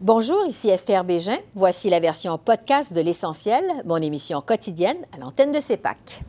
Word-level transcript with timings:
Bonjour, 0.00 0.46
ici 0.46 0.68
Esther 0.68 1.02
Bégin. 1.02 1.38
Voici 1.56 1.90
la 1.90 1.98
version 1.98 2.38
podcast 2.38 2.92
de 2.92 3.00
L'Essentiel, 3.00 3.64
mon 3.84 3.96
émission 3.96 4.40
quotidienne 4.40 4.98
à 5.12 5.18
l'antenne 5.18 5.50
de 5.50 5.58
CEPAC. 5.58 6.22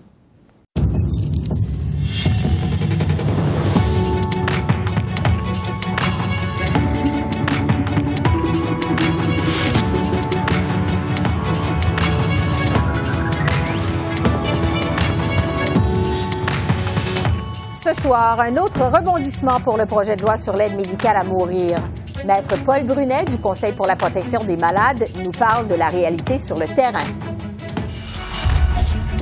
Ce 17.72 17.94
soir, 17.94 18.40
un 18.40 18.58
autre 18.58 18.84
rebondissement 18.86 19.60
pour 19.60 19.78
le 19.78 19.86
projet 19.86 20.16
de 20.16 20.24
loi 20.24 20.38
sur 20.38 20.56
l'aide 20.56 20.74
médicale 20.74 21.18
à 21.18 21.24
mourir. 21.24 21.78
Maître 22.30 22.64
Paul 22.64 22.84
Brunet 22.84 23.26
du 23.26 23.40
Conseil 23.40 23.74
pour 23.74 23.88
la 23.88 23.96
protection 23.96 24.44
des 24.44 24.56
malades 24.56 25.08
nous 25.26 25.32
parle 25.32 25.68
de 25.68 25.74
la 25.74 25.90
réalité 25.90 26.38
sur 26.38 26.60
le 26.60 26.68
terrain. 26.68 27.08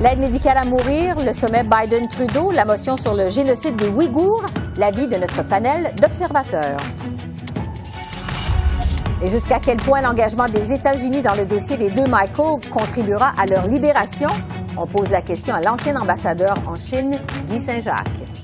L'aide 0.02 0.18
médicale 0.18 0.58
à 0.58 0.66
mourir, 0.66 1.16
le 1.18 1.32
sommet 1.32 1.64
Biden-Trudeau, 1.64 2.50
la 2.50 2.66
motion 2.66 2.98
sur 2.98 3.14
le 3.14 3.30
génocide 3.30 3.76
des 3.76 3.88
Ouïghours, 3.88 4.44
l'avis 4.76 5.08
de 5.08 5.16
notre 5.16 5.42
panel 5.42 5.94
d'observateurs. 5.94 6.80
Et 9.22 9.30
jusqu'à 9.30 9.58
quel 9.58 9.78
point 9.78 10.02
l'engagement 10.02 10.44
des 10.44 10.74
États-Unis 10.74 11.22
dans 11.22 11.34
le 11.34 11.46
dossier 11.46 11.78
des 11.78 11.88
deux 11.88 12.06
Michael 12.06 12.60
contribuera 12.70 13.32
à 13.38 13.46
leur 13.46 13.66
libération? 13.68 14.28
On 14.76 14.86
pose 14.86 15.10
la 15.12 15.22
question 15.22 15.54
à 15.54 15.62
l'ancien 15.62 15.96
ambassadeur 15.96 16.56
en 16.66 16.76
Chine, 16.76 17.12
Guy 17.48 17.58
Saint-Jacques. 17.58 18.37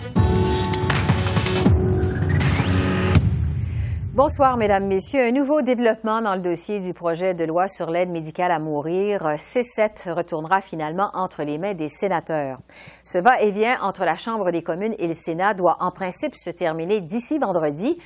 Bonsoir, 4.14 4.56
Mesdames, 4.56 4.86
Messieurs. 4.86 5.24
Un 5.24 5.32
nouveau 5.32 5.60
développement 5.60 6.22
dans 6.22 6.36
le 6.36 6.40
dossier 6.40 6.78
du 6.78 6.94
projet 6.94 7.34
de 7.34 7.44
loi 7.44 7.66
sur 7.66 7.90
l'aide 7.90 8.10
médicale 8.10 8.52
à 8.52 8.60
mourir. 8.60 9.22
C7 9.38 10.12
retournera 10.12 10.60
finalement 10.60 11.10
entre 11.14 11.42
les 11.42 11.58
mains 11.58 11.74
des 11.74 11.88
sénateurs. 11.88 12.60
Ce 13.02 13.18
va-et-vient 13.18 13.76
entre 13.82 14.04
la 14.04 14.14
Chambre 14.14 14.52
des 14.52 14.62
communes 14.62 14.94
et 15.00 15.08
le 15.08 15.14
Sénat 15.14 15.54
doit 15.54 15.78
en 15.80 15.90
principe 15.90 16.36
se 16.36 16.50
terminer 16.50 17.00
d'ici 17.00 17.40
vendredi. 17.40 17.98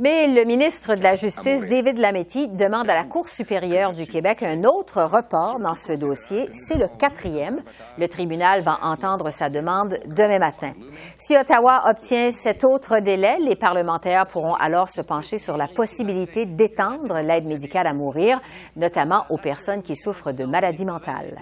Mais 0.00 0.28
le 0.28 0.44
ministre 0.44 0.94
de 0.94 1.02
la 1.02 1.16
Justice, 1.16 1.66
David 1.66 1.98
Lametti, 1.98 2.46
demande 2.46 2.88
à 2.88 2.94
la 2.94 3.04
Cour 3.04 3.28
supérieure 3.28 3.92
du 3.92 4.06
Québec 4.06 4.44
un 4.44 4.62
autre 4.62 5.02
report 5.02 5.58
dans 5.58 5.74
ce 5.74 5.92
dossier. 5.92 6.48
C'est 6.52 6.78
le 6.78 6.86
quatrième. 6.86 7.62
Le 7.98 8.06
tribunal 8.06 8.60
va 8.60 8.78
entendre 8.82 9.30
sa 9.30 9.50
demande 9.50 9.98
demain 10.06 10.38
matin. 10.38 10.72
Si 11.16 11.36
Ottawa 11.36 11.82
obtient 11.90 12.30
cet 12.30 12.62
autre 12.62 13.00
délai, 13.00 13.38
les 13.40 13.56
parlementaires 13.56 14.28
pourront 14.28 14.54
alors 14.54 14.88
se 14.88 15.00
pencher 15.00 15.38
sur 15.38 15.56
la 15.56 15.66
possibilité 15.66 16.46
d'étendre 16.46 17.18
l'aide 17.20 17.46
médicale 17.46 17.88
à 17.88 17.92
mourir, 17.92 18.40
notamment 18.76 19.24
aux 19.30 19.38
personnes 19.38 19.82
qui 19.82 19.96
souffrent 19.96 20.30
de 20.30 20.44
maladies 20.44 20.86
mentales. 20.86 21.40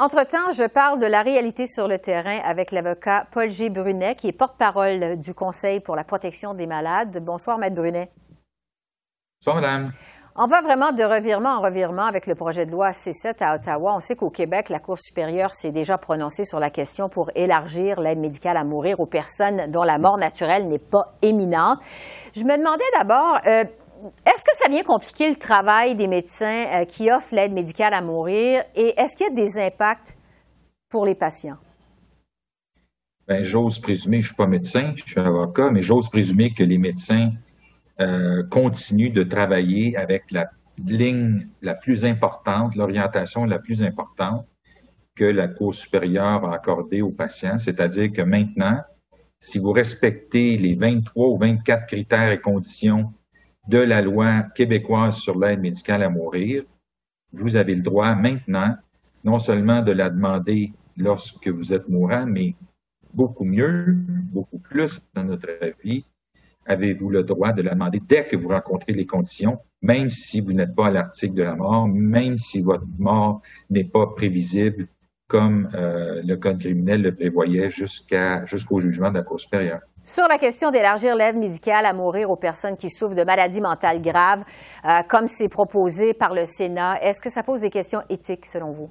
Entre-temps, 0.00 0.52
je 0.52 0.64
parle 0.64 1.00
de 1.00 1.06
la 1.06 1.22
réalité 1.22 1.66
sur 1.66 1.88
le 1.88 1.98
terrain 1.98 2.38
avec 2.44 2.70
l'avocat 2.70 3.26
Paul 3.32 3.50
G. 3.50 3.68
Brunet, 3.68 4.14
qui 4.14 4.28
est 4.28 4.32
porte-parole 4.32 5.16
du 5.16 5.34
Conseil 5.34 5.80
pour 5.80 5.96
la 5.96 6.04
protection 6.04 6.54
des 6.54 6.68
malades. 6.68 7.18
Bonsoir, 7.20 7.58
Maître 7.58 7.74
Brunet. 7.74 8.08
Bonsoir, 9.40 9.56
Madame. 9.56 9.86
On 10.36 10.46
va 10.46 10.60
vraiment 10.60 10.92
de 10.92 11.02
revirement 11.02 11.48
en 11.56 11.60
revirement 11.60 12.04
avec 12.04 12.28
le 12.28 12.36
projet 12.36 12.64
de 12.64 12.70
loi 12.70 12.90
C7 12.90 13.42
à 13.42 13.56
Ottawa. 13.56 13.92
On 13.96 13.98
sait 13.98 14.14
qu'au 14.14 14.30
Québec, 14.30 14.68
la 14.68 14.78
Cour 14.78 15.00
supérieure 15.00 15.52
s'est 15.52 15.72
déjà 15.72 15.98
prononcée 15.98 16.44
sur 16.44 16.60
la 16.60 16.70
question 16.70 17.08
pour 17.08 17.32
élargir 17.34 18.00
l'aide 18.00 18.20
médicale 18.20 18.56
à 18.56 18.62
mourir 18.62 19.00
aux 19.00 19.06
personnes 19.06 19.68
dont 19.68 19.82
la 19.82 19.98
mort 19.98 20.16
naturelle 20.16 20.68
n'est 20.68 20.78
pas 20.78 21.16
éminente. 21.22 21.80
Je 22.36 22.44
me 22.44 22.56
demandais 22.56 22.84
d'abord, 22.96 23.40
euh, 23.48 23.64
est-ce 24.24 24.44
que 24.44 24.54
ça 24.54 24.68
vient 24.68 24.82
compliquer 24.82 25.28
le 25.28 25.36
travail 25.36 25.94
des 25.94 26.06
médecins 26.06 26.66
euh, 26.80 26.84
qui 26.84 27.10
offrent 27.10 27.34
l'aide 27.34 27.52
médicale 27.52 27.94
à 27.94 28.00
mourir? 28.00 28.62
Et 28.74 28.94
est-ce 29.00 29.16
qu'il 29.16 29.26
y 29.26 29.30
a 29.30 29.34
des 29.34 29.58
impacts 29.58 30.16
pour 30.88 31.04
les 31.04 31.14
patients? 31.14 31.58
Ben, 33.26 33.42
j'ose 33.42 33.78
présumer, 33.78 34.20
je 34.20 34.24
ne 34.24 34.26
suis 34.28 34.36
pas 34.36 34.46
médecin, 34.46 34.94
je 34.96 35.02
suis 35.02 35.20
avocat, 35.20 35.70
mais 35.70 35.82
j'ose 35.82 36.08
présumer 36.08 36.54
que 36.54 36.64
les 36.64 36.78
médecins 36.78 37.32
euh, 38.00 38.42
continuent 38.48 39.12
de 39.12 39.22
travailler 39.22 39.96
avec 39.96 40.30
la 40.30 40.50
ligne 40.86 41.48
la 41.60 41.74
plus 41.74 42.04
importante, 42.04 42.74
l'orientation 42.74 43.44
la 43.44 43.58
plus 43.58 43.82
importante 43.82 44.46
que 45.14 45.24
la 45.24 45.48
Cour 45.48 45.74
supérieure 45.74 46.44
a 46.44 46.54
accordée 46.54 47.02
aux 47.02 47.10
patients, 47.10 47.58
c'est-à-dire 47.58 48.12
que 48.12 48.22
maintenant, 48.22 48.80
si 49.40 49.58
vous 49.58 49.72
respectez 49.72 50.56
les 50.56 50.74
23 50.74 51.28
ou 51.28 51.38
24 51.38 51.86
critères 51.86 52.30
et 52.30 52.40
conditions 52.40 53.12
de 53.68 53.78
la 53.78 54.00
loi 54.00 54.42
québécoise 54.54 55.18
sur 55.18 55.38
l'aide 55.38 55.60
médicale 55.60 56.02
à 56.02 56.08
mourir, 56.08 56.64
vous 57.32 57.56
avez 57.56 57.74
le 57.74 57.82
droit 57.82 58.14
maintenant 58.14 58.74
non 59.22 59.38
seulement 59.38 59.82
de 59.82 59.92
la 59.92 60.08
demander 60.08 60.72
lorsque 60.96 61.48
vous 61.48 61.74
êtes 61.74 61.88
mourant, 61.88 62.26
mais 62.26 62.54
beaucoup 63.12 63.44
mieux, 63.44 63.94
beaucoup 64.32 64.58
plus 64.58 65.02
dans 65.14 65.24
notre 65.24 65.50
avis, 65.60 66.04
avez-vous 66.64 67.10
le 67.10 67.22
droit 67.22 67.52
de 67.52 67.62
la 67.62 67.72
demander 67.72 68.00
dès 68.06 68.26
que 68.26 68.36
vous 68.36 68.48
rencontrez 68.48 68.92
les 68.92 69.06
conditions, 69.06 69.58
même 69.82 70.08
si 70.08 70.40
vous 70.40 70.52
n'êtes 70.52 70.74
pas 70.74 70.86
à 70.86 70.90
l'article 70.90 71.34
de 71.34 71.42
la 71.42 71.54
mort, 71.54 71.88
même 71.88 72.38
si 72.38 72.60
votre 72.60 72.86
mort 72.98 73.42
n'est 73.70 73.84
pas 73.84 74.06
prévisible 74.06 74.88
comme 75.28 75.68
euh, 75.74 76.22
le 76.24 76.36
Code 76.36 76.58
criminel 76.58 77.02
le 77.02 77.14
prévoyait 77.14 77.70
jusqu'à 77.70 78.44
jusqu'au 78.46 78.80
jugement 78.80 79.10
de 79.10 79.18
la 79.18 79.22
Cour 79.22 79.38
supérieure. 79.38 79.80
Sur 80.02 80.26
la 80.26 80.38
question 80.38 80.70
d'élargir 80.70 81.14
l'aide 81.14 81.36
médicale 81.36 81.84
à 81.84 81.92
mourir 81.92 82.30
aux 82.30 82.36
personnes 82.36 82.78
qui 82.78 82.88
souffrent 82.88 83.14
de 83.14 83.24
maladies 83.24 83.60
mentales 83.60 84.00
graves, 84.00 84.42
euh, 84.86 85.02
comme 85.06 85.28
c'est 85.28 85.50
proposé 85.50 86.14
par 86.14 86.32
le 86.32 86.46
Sénat, 86.46 87.02
est-ce 87.02 87.20
que 87.20 87.28
ça 87.28 87.42
pose 87.42 87.60
des 87.60 87.68
questions 87.68 88.00
éthiques 88.08 88.46
selon 88.46 88.70
vous? 88.70 88.90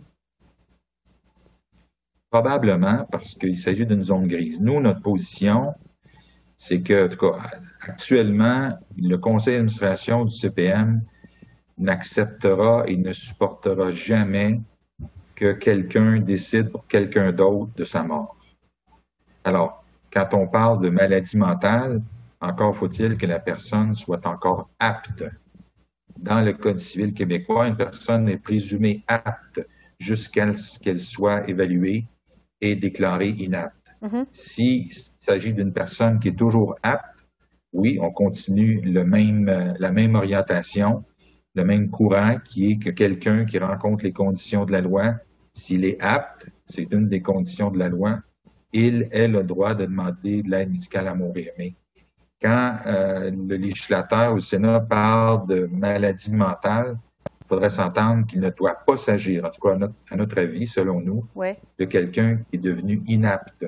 Probablement, 2.30 3.08
parce 3.12 3.34
qu'il 3.34 3.58
s'agit 3.58 3.88
d'une 3.88 4.04
zone 4.04 4.28
grise. 4.28 4.62
Nous, 4.62 4.80
notre 4.80 5.02
position, 5.02 5.74
c'est 6.56 6.82
que, 6.82 7.06
en 7.06 7.10
tout 7.10 7.18
cas, 7.18 7.40
actuellement, 7.82 8.78
le 8.96 9.16
conseil 9.16 9.56
d'administration 9.56 10.24
du 10.24 10.36
CPM 10.36 11.02
n'acceptera 11.80 12.84
et 12.86 12.96
ne 12.96 13.14
supportera 13.14 13.92
jamais 13.92 14.60
que 15.38 15.52
quelqu'un 15.52 16.20
décide 16.20 16.72
pour 16.72 16.88
quelqu'un 16.88 17.32
d'autre 17.32 17.72
de 17.76 17.84
sa 17.84 18.02
mort. 18.02 18.36
Alors, 19.44 19.86
quand 20.12 20.34
on 20.34 20.48
parle 20.48 20.82
de 20.82 20.90
maladie 20.90 21.38
mentale, 21.38 22.02
encore 22.42 22.76
faut-il 22.76 23.18
que 23.18 23.28
la 23.28 23.38
personne 23.38 23.94
soit 23.94 24.26
encore 24.26 24.68
apte. 24.80 25.24
Dans 26.18 26.42
le 26.42 26.54
Code 26.54 26.80
civil 26.80 27.14
québécois, 27.14 27.68
une 27.68 27.78
personne 27.78 28.28
est 28.28 28.40
présumée 28.40 29.04
apte 29.08 29.62
jusqu'à 30.00 30.56
ce 30.56 30.80
qu'elle 30.80 31.00
soit 31.00 31.48
évaluée 31.48 32.06
et 32.60 32.76
déclarée 32.76 33.36
inapte. 33.38 33.76
Mm-hmm. 34.02 34.26
S'il 34.32 34.92
s'agit 35.20 35.54
d'une 35.54 35.72
personne 35.72 36.18
qui 36.18 36.30
est 36.30 36.38
toujours 36.38 36.76
apte, 36.82 37.28
oui, 37.74 38.00
on 38.02 38.10
continue 38.10 38.82
le 38.82 39.04
même, 39.04 39.76
la 39.78 39.92
même 39.92 40.16
orientation, 40.16 41.04
le 41.54 41.64
même 41.64 41.92
courant 41.92 42.38
qui 42.44 42.72
est 42.72 42.78
que 42.78 42.90
quelqu'un 42.90 43.46
qui 43.46 43.60
rencontre 43.60 44.04
les 44.04 44.14
conditions 44.14 44.66
de 44.66 44.72
la 44.72 44.82
loi, 44.82 45.20
s'il 45.58 45.86
est 45.86 46.00
apte, 46.00 46.46
c'est 46.66 46.88
une 46.92 47.08
des 47.08 47.22
conditions 47.22 47.72
de 47.72 47.80
la 47.80 47.90
loi, 47.90 48.20
il 48.72 49.10
a 49.12 49.28
le 49.28 49.44
droit 49.44 49.74
de 49.74 49.86
demander 49.86 50.44
de 50.44 50.52
l'aide 50.52 50.72
médicale 50.72 51.08
à 51.08 51.16
mourir. 51.16 51.50
Mais 51.58 51.74
quand 52.40 52.78
euh, 52.86 53.32
le 53.32 53.56
législateur 53.56 54.36
au 54.36 54.40
Sénat 54.40 54.82
parle 54.82 55.48
de 55.48 55.68
maladie 55.72 56.32
mentale, 56.32 57.00
il 57.26 57.48
faudrait 57.48 57.72
s'entendre 57.72 58.28
qu'il 58.28 58.40
ne 58.40 58.52
doit 58.52 58.78
pas 58.86 58.98
s'agir, 58.98 59.46
en 59.46 59.50
tout 59.50 59.62
cas 59.62 59.76
à 60.12 60.16
notre, 60.16 60.38
avis, 60.38 60.68
selon 60.68 61.02
nous, 61.02 61.26
de 61.80 61.86
quelqu'un 61.86 62.38
qui 62.50 62.58
est 62.58 62.60
devenu 62.60 63.02
inapte. 63.08 63.66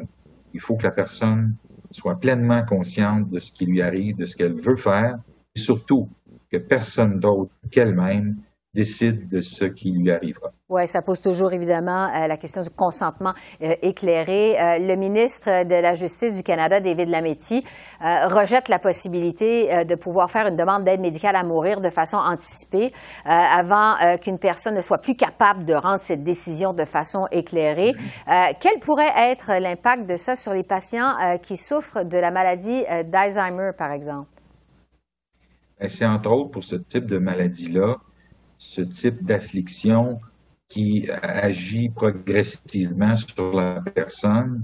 Il 0.53 0.59
faut 0.59 0.75
que 0.75 0.83
la 0.83 0.91
personne 0.91 1.55
soit 1.89 2.19
pleinement 2.19 2.63
consciente 2.65 3.31
de 3.31 3.39
ce 3.39 3.51
qui 3.51 3.65
lui 3.65 3.81
arrive, 3.81 4.17
de 4.17 4.25
ce 4.25 4.35
qu'elle 4.35 4.53
veut 4.53 4.75
faire, 4.75 5.17
et 5.55 5.59
surtout 5.59 6.07
que 6.51 6.57
personne 6.57 7.19
d'autre 7.19 7.51
qu'elle-même 7.71 8.35
décide 8.73 9.27
de 9.27 9.41
ce 9.41 9.65
qui 9.65 9.91
lui 9.91 10.11
arrivera. 10.11 10.51
Oui, 10.69 10.87
ça 10.87 11.01
pose 11.01 11.19
toujours 11.19 11.51
évidemment 11.53 12.13
euh, 12.13 12.27
la 12.27 12.37
question 12.37 12.61
du 12.61 12.69
consentement 12.69 13.33
euh, 13.63 13.75
éclairé. 13.81 14.59
Euh, 14.59 14.77
le 14.77 14.95
ministre 14.95 15.63
de 15.63 15.73
la 15.73 15.95
Justice 15.95 16.35
du 16.35 16.43
Canada, 16.43 16.79
David 16.79 17.09
Lametti, 17.09 17.63
rejette 18.01 18.69
la 18.69 18.79
possibilité 18.79 19.83
de 19.85 19.95
pouvoir 19.95 20.29
faire 20.29 20.47
une 20.47 20.55
demande 20.55 20.83
d'aide 20.83 20.99
médicale 20.99 21.35
à 21.35 21.43
mourir 21.43 21.81
de 21.81 21.89
façon 21.89 22.17
anticipée 22.17 22.91
avant 23.25 23.95
qu'une 24.21 24.37
personne 24.37 24.75
ne 24.75 24.81
soit 24.81 24.99
plus 24.99 25.15
capable 25.15 25.65
de 25.65 25.73
rendre 25.73 25.99
cette 25.99 26.23
décision 26.23 26.73
de 26.73 26.85
façon 26.85 27.27
éclairée. 27.31 27.93
quel 28.59 28.79
pourrait 28.79 29.11
être 29.15 29.59
l'impact 29.59 30.09
de 30.09 30.15
ça 30.15 30.35
sur 30.35 30.53
les 30.53 30.63
patients 30.63 31.37
qui 31.41 31.57
souffrent 31.57 32.03
de 32.05 32.17
la 32.17 32.31
maladie 32.31 32.83
d'Alzheimer, 33.05 33.71
par 33.77 33.91
exemple? 33.91 34.29
Ben, 35.79 35.87
c'est 35.87 36.05
entre 36.05 36.31
autres 36.31 36.51
pour 36.51 36.63
ce 36.63 36.75
type 36.75 37.05
de 37.05 37.17
maladie-là 37.17 37.97
ce 38.59 38.81
type 38.81 39.23
d'affliction 39.23 40.19
qui 40.67 41.09
agit 41.09 41.89
progressivement 41.89 43.15
sur 43.15 43.55
la 43.55 43.81
personne 43.95 44.61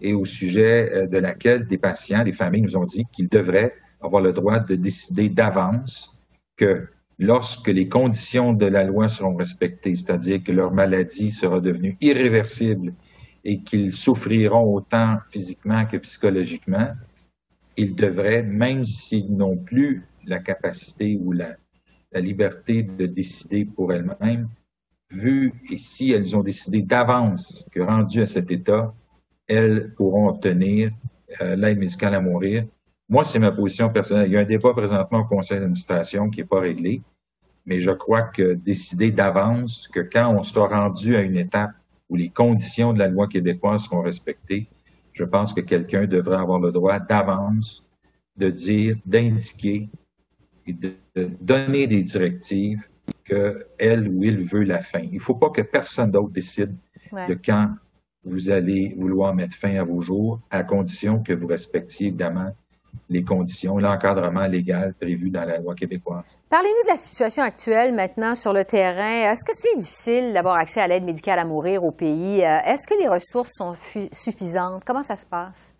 et 0.00 0.14
au 0.14 0.24
sujet 0.24 0.90
euh, 0.92 1.06
de 1.06 1.18
laquelle 1.18 1.66
des 1.66 1.76
patients, 1.76 2.24
des 2.24 2.32
familles 2.32 2.62
nous 2.62 2.76
ont 2.76 2.84
dit 2.84 3.04
qu'ils 3.12 3.28
devraient 3.28 3.74
avoir 4.00 4.22
le 4.22 4.32
droit 4.32 4.60
de 4.60 4.76
décider 4.76 5.28
d'avance 5.28 6.18
que 6.56 6.88
lorsque 7.18 7.68
les 7.68 7.88
conditions 7.88 8.52
de 8.52 8.66
la 8.66 8.84
loi 8.84 9.08
seront 9.08 9.36
respectées, 9.36 9.94
c'est-à-dire 9.94 10.42
que 10.42 10.52
leur 10.52 10.72
maladie 10.72 11.32
sera 11.32 11.60
devenue 11.60 11.96
irréversible 12.00 12.94
et 13.44 13.60
qu'ils 13.62 13.92
souffriront 13.92 14.72
autant 14.72 15.18
physiquement 15.30 15.84
que 15.84 15.96
psychologiquement, 15.98 16.92
ils 17.76 17.94
devraient, 17.94 18.44
même 18.44 18.84
s'ils 18.84 19.34
n'ont 19.36 19.56
plus 19.56 20.04
la 20.24 20.38
capacité 20.38 21.18
ou 21.20 21.32
la, 21.32 21.56
liberté 22.20 22.82
de 22.82 23.06
décider 23.06 23.64
pour 23.64 23.92
elles-mêmes, 23.92 24.48
vu 25.10 25.52
et 25.70 25.76
si 25.76 26.12
elles 26.12 26.36
ont 26.36 26.42
décidé 26.42 26.82
d'avance 26.82 27.66
que 27.70 27.80
rendues 27.80 28.22
à 28.22 28.26
cet 28.26 28.50
état, 28.50 28.94
elles 29.46 29.92
pourront 29.94 30.28
obtenir 30.28 30.92
euh, 31.40 31.56
l'aide 31.56 31.78
médicale 31.78 32.14
à 32.14 32.20
mourir. 32.20 32.66
Moi, 33.08 33.24
c'est 33.24 33.38
ma 33.38 33.52
position 33.52 33.90
personnelle. 33.90 34.28
Il 34.28 34.32
y 34.32 34.36
a 34.36 34.40
un 34.40 34.44
débat 34.44 34.72
présentement 34.72 35.20
au 35.20 35.24
conseil 35.24 35.58
d'administration 35.58 36.30
qui 36.30 36.40
n'est 36.40 36.46
pas 36.46 36.60
réglé, 36.60 37.02
mais 37.66 37.78
je 37.78 37.90
crois 37.90 38.22
que 38.22 38.54
décider 38.54 39.10
d'avance 39.10 39.88
que 39.88 40.00
quand 40.00 40.34
on 40.34 40.42
sera 40.42 40.68
rendu 40.68 41.16
à 41.16 41.22
une 41.22 41.36
étape 41.36 41.72
où 42.08 42.16
les 42.16 42.30
conditions 42.30 42.92
de 42.92 42.98
la 42.98 43.08
loi 43.08 43.26
québécoise 43.26 43.84
seront 43.84 44.02
respectées, 44.02 44.68
je 45.12 45.24
pense 45.24 45.52
que 45.52 45.60
quelqu'un 45.60 46.06
devrait 46.06 46.38
avoir 46.38 46.58
le 46.58 46.72
droit 46.72 46.98
d'avance 46.98 47.86
de 48.36 48.48
dire, 48.48 48.96
d'indiquer 49.04 49.90
et 50.66 50.72
de, 50.72 50.94
donner 51.40 51.86
des 51.86 52.02
directives 52.02 52.82
que 53.24 53.66
elle 53.78 54.08
ou 54.08 54.24
il 54.24 54.42
veut 54.42 54.64
la 54.64 54.80
fin. 54.80 55.00
Il 55.00 55.14
ne 55.14 55.18
faut 55.20 55.34
pas 55.34 55.50
que 55.50 55.62
personne 55.62 56.10
d'autre 56.10 56.30
décide 56.30 56.74
de 57.28 57.34
quand 57.34 57.70
vous 58.24 58.50
allez 58.50 58.94
vouloir 58.96 59.34
mettre 59.34 59.56
fin 59.56 59.74
à 59.76 59.84
vos 59.84 60.00
jours, 60.00 60.40
à 60.50 60.62
condition 60.62 61.22
que 61.22 61.32
vous 61.32 61.46
respectiez 61.46 62.08
évidemment 62.08 62.52
les 63.08 63.24
conditions, 63.24 63.78
l'encadrement 63.78 64.46
légal 64.46 64.94
prévu 64.94 65.30
dans 65.30 65.44
la 65.44 65.58
loi 65.58 65.74
québécoise. 65.74 66.38
Parlez-nous 66.48 66.84
de 66.84 66.90
la 66.90 66.96
situation 66.96 67.42
actuelle 67.42 67.94
maintenant 67.94 68.34
sur 68.34 68.52
le 68.52 68.64
terrain. 68.64 69.30
Est-ce 69.30 69.44
que 69.44 69.52
c'est 69.54 69.76
difficile 69.76 70.32
d'avoir 70.32 70.56
accès 70.56 70.80
à 70.80 70.88
l'aide 70.88 71.04
médicale 71.04 71.38
à 71.38 71.44
mourir 71.44 71.84
au 71.84 71.90
pays? 71.90 72.42
Euh, 72.44 72.58
est-ce 72.64 72.86
que 72.86 72.98
les 72.98 73.08
ressources 73.08 73.52
sont 73.54 73.74
suffisantes? 74.12 74.84
Comment 74.84 75.02
ça 75.02 75.16
se 75.16 75.26
passe? 75.26 75.74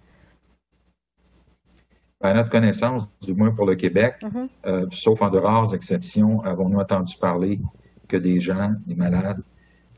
À 2.22 2.32
notre 2.34 2.50
connaissance, 2.50 3.08
du 3.20 3.34
moins 3.34 3.50
pour 3.50 3.66
le 3.66 3.74
Québec, 3.74 4.14
mm-hmm. 4.22 4.48
euh, 4.66 4.86
sauf 4.90 5.20
en 5.22 5.30
de 5.30 5.38
rares 5.38 5.74
exceptions, 5.74 6.40
avons-nous 6.42 6.78
entendu 6.78 7.16
parler 7.20 7.60
que 8.06 8.16
des 8.16 8.38
gens, 8.38 8.74
des 8.86 8.94
malades, 8.94 9.42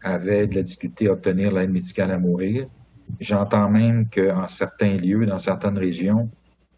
avaient 0.03 0.47
de 0.47 0.55
la 0.55 0.63
difficulté 0.63 1.09
à 1.09 1.13
obtenir 1.13 1.53
l'aide 1.53 1.71
médicale 1.71 2.11
à 2.11 2.19
mourir? 2.19 2.67
J'entends 3.21 3.69
même 3.69 4.09
qu'en 4.09 4.47
certains 4.47 4.97
lieux, 4.97 5.27
dans 5.27 5.37
certaines 5.37 5.77
régions, 5.77 6.31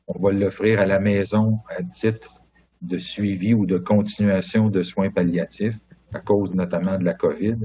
on 0.09 0.19
va 0.19 0.33
l'offrir 0.33 0.81
à 0.81 0.87
la 0.87 0.99
maison 0.99 1.61
à 1.69 1.83
titre 1.83 2.43
de 2.83 2.99
suivi 2.99 3.55
ou 3.55 3.67
de 3.67 3.79
continuation 3.79 4.69
de 4.69 4.83
soins 4.83 5.11
palliatifs 5.11 5.79
à 6.13 6.21
cause 6.21 6.55
notamment 6.55 6.99
de 6.99 7.05
la 7.05 7.15
COVID. 7.15 7.57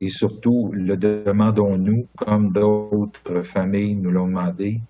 Et 0.00 0.08
surtout, 0.08 0.70
le 0.72 0.96
demandons-nous, 0.96 2.06
comme 2.16 2.52
d'autres 2.52 3.42
familles 3.42 3.96
nous 3.96 4.10
l'ont 4.10 4.26
demandé, 4.26 4.80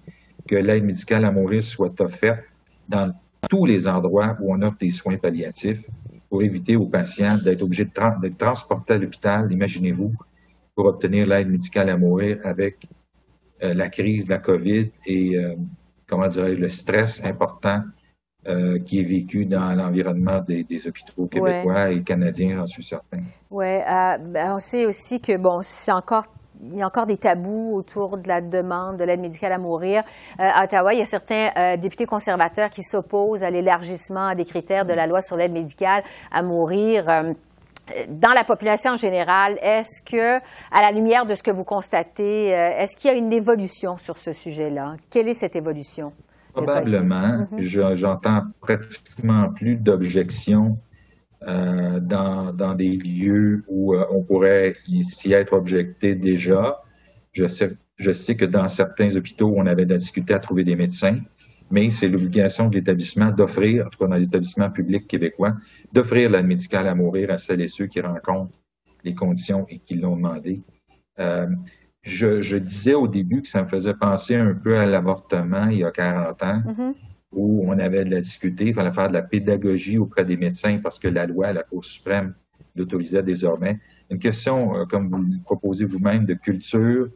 que 0.50 0.56
l'aide 0.56 0.82
médicale 0.84 1.24
à 1.24 1.30
mourir 1.30 1.62
soit 1.62 2.00
offerte 2.00 2.42
dans 2.88 3.14
tous 3.48 3.66
les 3.66 3.86
endroits 3.86 4.36
où 4.40 4.52
on 4.52 4.60
offre 4.62 4.78
des 4.78 4.90
soins 4.90 5.16
palliatifs 5.16 5.84
pour 6.28 6.42
éviter 6.42 6.74
aux 6.74 6.86
patients 6.86 7.38
d'être 7.38 7.62
obligés 7.62 7.84
d'être 7.84 8.36
transportés 8.36 8.94
à 8.94 8.98
l'hôpital, 8.98 9.52
imaginez-vous, 9.52 10.12
pour 10.74 10.86
obtenir 10.86 11.28
l'aide 11.28 11.48
médicale 11.48 11.88
à 11.88 11.96
mourir 11.96 12.40
avec 12.42 12.84
euh, 13.62 13.74
la 13.74 13.88
crise 13.88 14.24
de 14.24 14.30
la 14.30 14.38
COVID 14.38 14.90
et 15.06 15.36
euh, 15.36 15.54
comment 16.08 16.26
dirais-je, 16.26 16.60
le 16.60 16.68
stress 16.68 17.24
important 17.24 17.84
euh, 18.48 18.80
qui 18.80 19.00
est 19.00 19.04
vécu 19.04 19.46
dans 19.46 19.72
l'environnement 19.72 20.40
des, 20.40 20.64
hôpitaux 20.88 21.26
québécois 21.26 21.90
et 21.92 22.02
canadiens, 22.02 22.56
j'en 22.56 22.66
suis 22.66 22.82
certain. 22.82 23.20
Oui, 23.50 23.66
euh, 23.66 24.18
ben, 24.18 24.54
on 24.54 24.58
sait 24.58 24.86
aussi 24.86 25.20
que, 25.20 25.36
bon, 25.36 25.60
c'est 25.62 25.92
encore 25.92 26.24
il 26.62 26.78
y 26.78 26.82
a 26.82 26.86
encore 26.86 27.06
des 27.06 27.16
tabous 27.16 27.72
autour 27.74 28.18
de 28.18 28.28
la 28.28 28.40
demande 28.40 28.96
de 28.96 29.04
l'aide 29.04 29.20
médicale 29.20 29.52
à 29.52 29.58
mourir. 29.58 30.02
Euh, 30.38 30.48
à 30.52 30.64
Ottawa, 30.64 30.92
il 30.94 30.98
y 30.98 31.02
a 31.02 31.06
certains 31.06 31.76
députés 31.76 32.06
conservateurs 32.06 32.70
qui 32.70 32.82
s'opposent 32.82 33.42
à 33.42 33.50
l'élargissement 33.50 34.34
des 34.34 34.44
critères 34.44 34.84
de 34.84 34.92
la 34.92 35.06
loi 35.06 35.22
sur 35.22 35.36
l'aide 35.36 35.52
médicale 35.52 36.02
à 36.30 36.42
mourir 36.42 37.34
dans 38.08 38.32
la 38.34 38.44
population 38.44 38.92
en 38.92 38.96
général, 38.96 39.58
est-ce 39.62 40.02
que, 40.02 40.38
à 40.38 40.80
la 40.82 40.90
lumière 40.92 41.26
de 41.26 41.34
ce 41.34 41.42
que 41.42 41.50
vous 41.50 41.64
constatez, 41.64 42.54
euh, 42.54 42.78
est-ce 42.78 42.96
qu'il 42.96 43.10
y 43.10 43.14
a 43.14 43.16
une 43.16 43.32
évolution 43.32 43.96
sur 43.96 44.16
ce 44.16 44.32
sujet-là? 44.32 44.96
Quelle 45.10 45.28
est 45.28 45.34
cette 45.34 45.56
évolution? 45.56 46.12
Probablement. 46.52 47.46
J'entends 47.58 48.42
pratiquement 48.60 49.50
plus 49.52 49.76
d'objections 49.76 50.78
euh, 51.46 52.00
dans, 52.00 52.52
dans, 52.52 52.74
des 52.74 52.96
lieux 52.96 53.64
où 53.68 53.94
euh, 53.94 54.04
on 54.10 54.22
pourrait 54.22 54.76
s'y 55.02 55.32
être 55.32 55.52
objecté 55.52 56.14
déjà. 56.14 56.82
Je 57.32 57.46
sais, 57.46 58.36
que 58.36 58.44
dans 58.44 58.68
certains 58.68 59.14
hôpitaux, 59.16 59.52
on 59.56 59.66
avait 59.66 59.84
de 59.84 59.90
la 59.90 59.96
difficulté 59.96 60.34
à 60.34 60.38
trouver 60.38 60.64
des 60.64 60.76
médecins 60.76 61.18
mais 61.70 61.90
c'est 61.90 62.08
l'obligation 62.08 62.68
de 62.68 62.76
l'établissement 62.76 63.30
d'offrir, 63.30 63.86
en 63.86 63.90
tout 63.90 63.98
cas 64.00 64.06
dans 64.08 64.16
les 64.16 64.24
établissements 64.24 64.70
publics 64.70 65.06
québécois, 65.06 65.54
d'offrir 65.92 66.30
l'aide 66.30 66.46
médicale 66.46 66.88
à 66.88 66.94
mourir 66.94 67.30
à 67.30 67.38
celles 67.38 67.60
et 67.60 67.68
ceux 67.68 67.86
qui 67.86 68.00
rencontrent 68.00 68.52
les 69.04 69.14
conditions 69.14 69.66
et 69.68 69.78
qui 69.78 69.94
l'ont 69.94 70.16
demandé. 70.16 70.60
Euh, 71.18 71.46
je, 72.02 72.56
disais 72.56 72.94
au 72.94 73.06
début 73.06 73.42
que 73.42 73.48
ça 73.48 73.62
me 73.62 73.68
faisait 73.68 73.94
penser 73.94 74.34
un 74.34 74.54
peu 74.54 74.78
à 74.78 74.86
l'avortement 74.86 75.68
il 75.68 75.78
y 75.78 75.84
a 75.84 75.90
40 75.90 76.42
ans, 76.42 76.62
mm-hmm. 76.66 76.94
Où 77.32 77.64
on 77.66 77.78
avait 77.78 78.04
de 78.04 78.10
la 78.10 78.20
difficulté, 78.20 78.66
il 78.66 78.74
fallait 78.74 78.92
faire 78.92 79.08
de 79.08 79.12
la 79.12 79.22
pédagogie 79.22 79.98
auprès 79.98 80.24
des 80.24 80.36
médecins 80.36 80.78
parce 80.82 80.98
que 80.98 81.08
la 81.08 81.26
loi, 81.26 81.52
la 81.52 81.62
Cour 81.62 81.84
suprême, 81.84 82.34
l'autorisait 82.74 83.22
désormais. 83.22 83.78
Une 84.10 84.18
question, 84.18 84.76
euh, 84.76 84.84
comme 84.84 85.08
vous 85.08 85.18
le 85.18 85.42
proposez 85.44 85.84
vous-même, 85.84 86.24
de 86.24 86.34
culture 86.34 87.06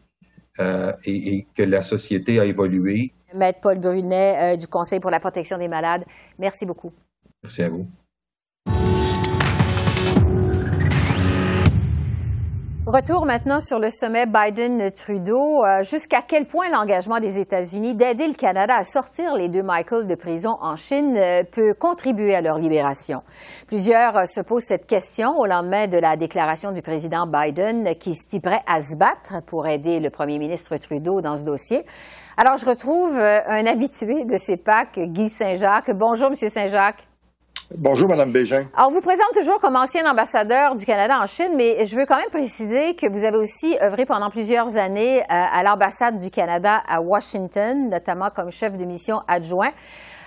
euh, 0.61 0.93
et, 1.05 1.35
et, 1.35 1.47
que 1.55 1.63
la 1.63 1.83
société 1.83 2.39
a 2.39 2.45
évolué. 2.45 3.13
Maître 3.35 3.59
Paul 3.61 3.81
Brunet 3.81 4.57
du 4.57 4.69
Conseil 4.69 5.01
pour 5.01 5.11
la 5.11 5.19
protection 5.19 5.59
des 5.59 5.69
malades, 5.69 6.05
merci 6.39 6.65
beaucoup. 6.65 6.93
Merci 7.43 7.63
à 7.63 7.69
vous. 7.69 7.87
Retour 12.87 13.25
maintenant 13.25 13.61
sur 13.61 13.79
le 13.79 13.89
sommet 13.89 14.27
Biden-Trudeau. 14.27 15.65
Euh, 15.65 15.83
jusqu'à 15.83 16.21
quel 16.21 16.45
point 16.45 16.69
l'engagement 16.69 17.19
des 17.19 17.39
États-Unis 17.39 17.95
d'aider 17.95 18.29
le 18.29 18.35
Canada 18.35 18.77
à 18.77 18.85
sortir 18.85 19.35
les 19.35 19.49
deux 19.49 19.63
Michael 19.63 20.07
de 20.07 20.15
prison 20.15 20.59
en 20.61 20.77
Chine 20.77 21.17
euh, 21.17 21.45
peut 21.45 21.73
contribuer 21.73 22.35
à 22.35 22.43
leur 22.43 22.59
libération? 22.59 23.23
Plusieurs 23.69 24.19
euh, 24.19 24.27
se 24.27 24.43
posent 24.43 24.65
cette 24.65 24.87
question 24.87 25.35
au 25.39 25.47
lendemain 25.47 25.87
de 25.87 25.97
la 25.97 26.19
déclaration 26.19 26.73
du 26.73 26.83
président 26.83 27.27
Biden 27.27 27.97
qui 27.97 28.13
se 28.13 28.25
à 28.67 28.83
se 28.83 28.97
battre 28.99 29.43
pour 29.47 29.67
aider 29.67 29.99
le 29.99 30.11
premier 30.11 30.39
ministre 30.39 30.77
Trudeau 30.77 31.23
dans 31.23 31.37
ce 31.37 31.45
dossier. 31.45 31.87
Alors, 32.37 32.59
je 32.59 32.67
retrouve 32.67 33.17
un 33.17 33.65
habitué 33.65 34.27
de 34.27 34.37
ces 34.37 34.59
packs, 34.59 34.99
Guy 34.99 35.31
Saint-Jacques. 35.31 35.91
Bonjour, 35.93 36.29
Monsieur 36.29 36.49
Saint-Jacques. 36.49 37.07
Bonjour, 37.73 38.09
Madame 38.09 38.31
Bégin. 38.31 38.67
Alors, 38.77 38.91
vous 38.91 39.01
présente 39.01 39.33
toujours 39.33 39.59
comme 39.59 39.75
ancien 39.77 40.09
ambassadeur 40.09 40.75
du 40.75 40.85
Canada 40.85 41.19
en 41.21 41.27
Chine, 41.27 41.53
mais 41.57 41.85
je 41.87 41.97
veux 41.97 42.05
quand 42.05 42.17
même 42.17 42.29
préciser 42.31 42.95
que 42.95 43.11
vous 43.11 43.25
avez 43.25 43.39
aussi 43.39 43.77
œuvré 43.83 44.05
pendant 44.05 44.29
plusieurs 44.29 44.77
années 44.77 45.21
euh, 45.23 45.25
à 45.29 45.63
l'ambassade 45.63 46.19
du 46.19 46.31
Canada 46.31 46.83
à 46.87 47.01
Washington, 47.01 47.89
notamment 47.89 48.29
comme 48.29 48.51
chef 48.51 48.77
de 48.77 48.85
mission 48.85 49.23
adjoint. 49.29 49.73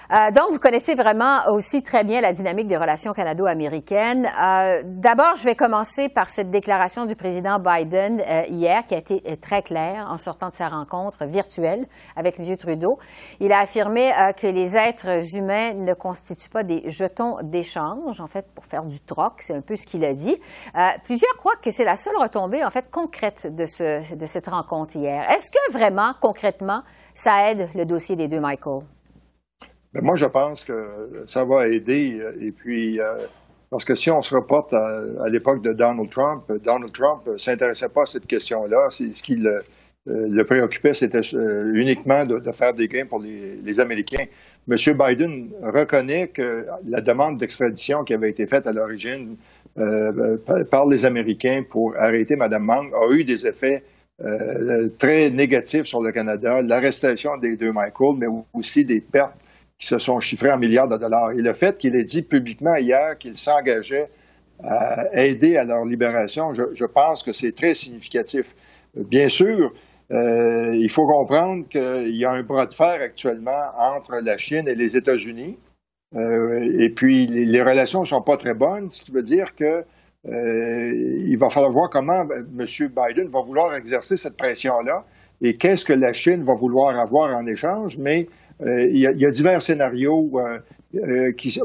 Euh, 0.09 0.31
donc, 0.31 0.51
vous 0.51 0.59
connaissez 0.59 0.95
vraiment 0.95 1.39
aussi 1.49 1.83
très 1.83 2.05
bien 2.05 2.21
la 2.21 2.31
dynamique 2.31 2.67
des 2.67 2.77
relations 2.77 3.11
canado-américaines. 3.11 4.29
Euh, 4.41 4.81
D'abord, 4.85 5.35
je 5.35 5.43
vais 5.43 5.55
commencer 5.55 6.07
par 6.07 6.29
cette 6.29 6.49
déclaration 6.49 7.05
du 7.05 7.15
président 7.15 7.59
Biden 7.59 8.21
euh, 8.21 8.43
hier, 8.47 8.83
qui 8.83 8.95
a 8.95 8.97
été 8.97 9.21
euh, 9.27 9.35
très 9.35 9.61
claire 9.61 10.07
en 10.09 10.17
sortant 10.17 10.47
de 10.49 10.53
sa 10.53 10.69
rencontre 10.69 11.25
virtuelle 11.25 11.85
avec 12.15 12.39
M. 12.39 12.55
Trudeau. 12.55 12.99
Il 13.41 13.51
a 13.51 13.59
affirmé 13.59 14.11
euh, 14.11 14.31
que 14.31 14.47
les 14.47 14.77
êtres 14.77 15.35
humains 15.35 15.73
ne 15.73 15.93
constituent 15.93 16.49
pas 16.49 16.63
des 16.63 16.89
jetons 16.89 17.37
d'échange, 17.43 18.21
en 18.21 18.27
fait, 18.27 18.47
pour 18.55 18.63
faire 18.63 18.85
du 18.85 19.01
troc. 19.01 19.33
C'est 19.39 19.55
un 19.55 19.61
peu 19.61 19.75
ce 19.75 19.85
qu'il 19.85 20.05
a 20.05 20.13
dit. 20.13 20.37
plusieurs 21.03 21.35
croient 21.35 21.57
que 21.61 21.71
c'est 21.71 21.85
la 21.85 21.97
seule 21.97 22.17
retombée, 22.17 22.63
en 22.63 22.69
fait, 22.69 22.89
concrète 22.89 23.53
de, 23.53 23.65
ce, 23.65 24.15
de 24.15 24.25
cette 24.25 24.47
rencontre 24.47 24.95
hier. 24.95 25.29
Est-ce 25.31 25.51
que 25.51 25.73
vraiment, 25.73 26.13
concrètement, 26.21 26.83
ça 27.13 27.49
aide 27.51 27.69
le 27.75 27.85
dossier 27.85 28.15
des 28.15 28.27
deux 28.27 28.39
Michael? 28.39 28.83
Ben, 29.97 30.03
moi, 30.03 30.15
je 30.15 30.27
pense 30.27 30.63
que 30.63 31.23
ça 31.25 31.43
va 31.43 31.67
aider. 31.67 32.21
Et 32.39 32.51
puis, 32.51 32.99
euh, 32.99 33.15
parce 33.71 33.83
que 33.83 33.95
si 33.95 34.11
on 34.11 34.21
se 34.21 34.35
reporte 34.35 34.71
à, 34.71 35.27
l'époque 35.27 35.63
de 35.63 35.73
Donald 35.73 36.11
Trump, 36.11 36.43
Donald 36.63 36.93
Trump 36.93 37.25
ne 37.25 37.37
s'intéressait 37.39 37.89
pas 37.89 38.03
à 38.03 38.05
cette 38.05 38.27
question-là. 38.27 38.89
Ce 38.91 39.23
qui 39.23 39.37
le, 39.37 39.63
euh, 40.07 40.43
préoccupait, 40.43 40.93
c'était 40.93 41.21
euh, 41.33 41.73
uniquement 41.73 42.25
de, 42.25 42.51
faire 42.51 42.75
des 42.75 42.87
gains 42.87 43.07
pour 43.07 43.19
les, 43.19 43.79
Américains. 43.79 44.25
M. 44.69 44.77
Biden 44.77 45.49
reconnaît 45.63 46.27
que 46.27 46.67
la 46.87 47.01
demande 47.01 47.39
d'extradition 47.39 48.03
qui 48.03 48.13
avait 48.13 48.29
été 48.29 48.45
faite 48.45 48.67
à 48.67 48.73
l'origine 48.73 49.35
par 50.71 50.85
les 50.85 51.05
Américains 51.05 51.63
pour 51.67 51.95
arrêter 51.97 52.35
Mme 52.35 52.63
Mang 52.63 52.91
a 52.93 53.13
eu 53.13 53.23
des 53.23 53.47
effets 53.47 53.83
très 54.97 55.29
négatifs 55.29 55.85
sur 55.85 56.01
le 56.01 56.11
Canada. 56.11 56.61
L'arrestation 56.61 57.37
des 57.37 57.55
deux 57.55 57.71
Michael, 57.71 58.15
mais 58.17 58.27
aussi 58.53 58.83
des 58.83 59.01
pertes 59.01 59.37
qui 59.79 59.87
se 59.87 59.97
sont 59.97 60.19
chiffrés 60.19 60.51
en 60.51 60.57
milliards 60.57 60.87
de 60.87 60.97
dollars. 60.97 61.31
Et 61.31 61.41
le 61.41 61.53
fait 61.53 61.77
qu'il 61.77 61.95
ait 61.95 62.03
dit 62.03 62.23
publiquement 62.23 62.75
hier 62.75 63.17
qu'il 63.17 63.37
s'engageait 63.37 64.09
à 64.63 65.05
aider 65.13 65.55
à 65.57 65.63
leur 65.63 65.85
libération, 65.85 66.53
je, 66.53 66.85
pense 66.85 67.21
que 67.21 67.31
c'est 67.31 67.51
très 67.51 67.75
significatif. 67.75 68.55
Bien 68.95 69.27
sûr, 69.27 69.71
euh, 70.11 70.71
il 70.73 70.89
faut 70.89 71.05
comprendre 71.05 71.67
qu'il 71.67 72.15
y 72.15 72.25
a 72.25 72.31
un 72.31 72.41
bras 72.41 72.65
de 72.65 72.73
fer 72.73 73.01
actuellement 73.01 73.71
entre 73.77 74.15
la 74.15 74.37
Chine 74.37 74.67
et 74.67 74.73
les 74.75 74.97
États-Unis. 74.97 75.59
Euh, 76.15 76.79
et 76.79 76.89
puis, 76.89 77.27
les, 77.27 77.61
relations 77.61 78.01
ne 78.01 78.05
sont 78.05 78.21
pas 78.21 78.37
très 78.37 78.53
bonnes, 78.53 78.89
ce 78.89 79.03
qui 79.03 79.11
veut 79.11 79.21
dire 79.21 79.53
que 79.55 79.83
euh, 80.27 81.23
il 81.25 81.37
va 81.37 81.49
falloir 81.49 81.71
voir 81.71 81.89
comment 81.91 82.23
M. 82.23 82.65
Biden 82.67 83.27
va 83.27 83.41
vouloir 83.41 83.75
exercer 83.75 84.17
cette 84.17 84.37
pression-là 84.37 85.05
et 85.41 85.55
qu'est-ce 85.55 85.85
que 85.85 85.93
la 85.93 86.13
Chine 86.13 86.43
va 86.43 86.55
vouloir 86.55 86.97
avoir 86.97 87.37
en 87.37 87.45
échange. 87.45 87.97
Mais 87.97 88.27
il 88.65 88.97
y, 88.97 89.25
a, 89.25 89.29
divers 89.29 89.61
scénarios 89.61 90.31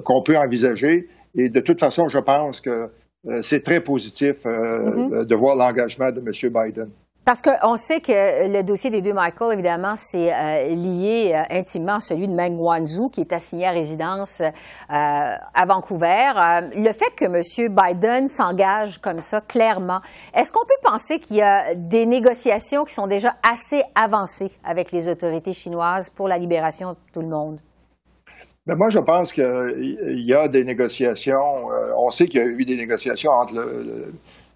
qu'on 0.05 0.23
peut 0.23 0.37
envisager 0.37 1.09
et 1.35 1.49
de 1.49 1.61
toute 1.61 1.81
façon, 1.81 2.09
je 2.09 2.19
pense 2.19 2.61
que 2.61 2.91
euh, 3.29 3.41
c'est 3.43 3.63
très 3.63 3.81
positif 3.81 4.45
euh, 4.47 4.51
mm-hmm. 4.51 5.27
de 5.27 5.35
voir 5.35 5.57
l'engagement 5.57 6.11
de 6.11 6.19
M. 6.19 6.53
Biden. 6.53 6.91
Parce 7.25 7.41
qu'on 7.41 7.77
sait 7.77 8.01
que 8.01 8.49
le 8.49 8.63
dossier 8.63 8.91
des 8.91 9.01
deux 9.01 9.13
Michael, 9.13 9.53
évidemment, 9.53 9.95
c'est 9.97 10.35
euh, 10.35 10.75
lié 10.75 11.41
intimement 11.51 11.95
à 11.95 12.01
celui 12.01 12.27
de 12.27 12.35
Meng 12.35 12.59
Wanzhou, 12.59 13.11
qui 13.11 13.21
est 13.21 13.33
assigné 13.33 13.67
à 13.67 13.71
résidence 13.71 14.43
à 14.89 15.67
Vancouver. 15.67 16.33
le 16.75 16.93
fait 16.93 17.15
que 17.17 17.25
M. 17.27 17.75
Biden 17.75 18.29
s'engage 18.29 18.99
comme 18.99 19.21
ça, 19.21 19.41
clairement, 19.41 20.01
est-ce 20.35 20.53
qu'on 20.53 20.65
peut 20.65 20.91
penser 20.91 21.21
qu'il 21.21 21.37
y 21.37 21.43
a 21.43 21.75
des 21.75 22.07
négociations 22.07 22.85
qui 22.85 22.95
sont 22.95 23.07
déjà 23.07 23.37
assez 23.43 23.83
avancées 23.95 24.51
avec 24.65 24.91
les 24.91 25.09
autorités 25.09 25.53
chinoises 25.53 26.11
pour 26.11 26.29
la 26.29 26.39
libération 26.39 26.93
de 26.93 26.97
tout 27.13 27.21
le 27.21 27.29
monde? 27.29 27.61
Mais 28.67 28.77
moi, 28.77 28.91
je 28.91 29.01
pense 29.01 29.33
qu'il 29.33 30.25
y 30.25 30.35
a 30.35 30.47
des 30.47 30.65
négociations. 30.65 31.73
Euh, 31.73 31.93
on 31.97 32.11
sait 32.11 32.27
qu'il 32.29 32.41
y 32.41 32.45
a 32.45 32.47
eu 32.47 32.65
des 32.65 32.77
négociations 32.77 33.33
entre 33.33 33.55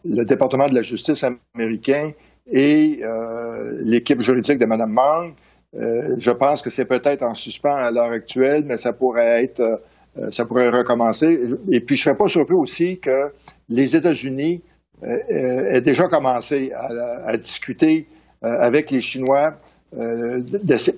le, 0.05 0.25
département 0.25 0.69
de 0.69 0.75
la 0.75 0.83
justice 0.83 1.25
américain 1.55 2.13
et 2.51 3.01
euh, 3.03 3.79
l'équipe 3.83 4.21
juridique 4.21 4.59
de 4.59 4.67
Mme 4.67 4.93
Mang. 4.93 5.33
Euh, 5.75 6.17
je 6.19 6.31
pense 6.31 6.63
que 6.63 6.71
c'est 6.71 6.85
peut-être 6.85 7.23
en 7.23 7.35
suspens 7.35 7.75
à 7.75 7.91
l'heure 7.91 8.13
actuelle, 8.13 8.65
mais 8.67 8.77
ça 8.77 8.93
pourrait 8.93 9.45
être, 9.45 9.83
ça 10.31 10.47
pourrait 10.47 10.71
recommencer. 10.71 11.27
Et 11.71 11.81
puis, 11.81 11.97
je 11.97 12.05
serais 12.05 12.17
pas 12.17 12.29
surpris 12.29 12.55
aussi 12.55 12.99
que 12.99 13.33
les 13.69 13.97
États-Unis 13.97 14.63
aient 15.03 15.83
déjà 15.83 16.09
commencé 16.09 16.73
à, 16.73 17.37
discuter 17.37 18.07
avec 18.41 18.91
les 18.91 19.03
Chinois 19.03 19.55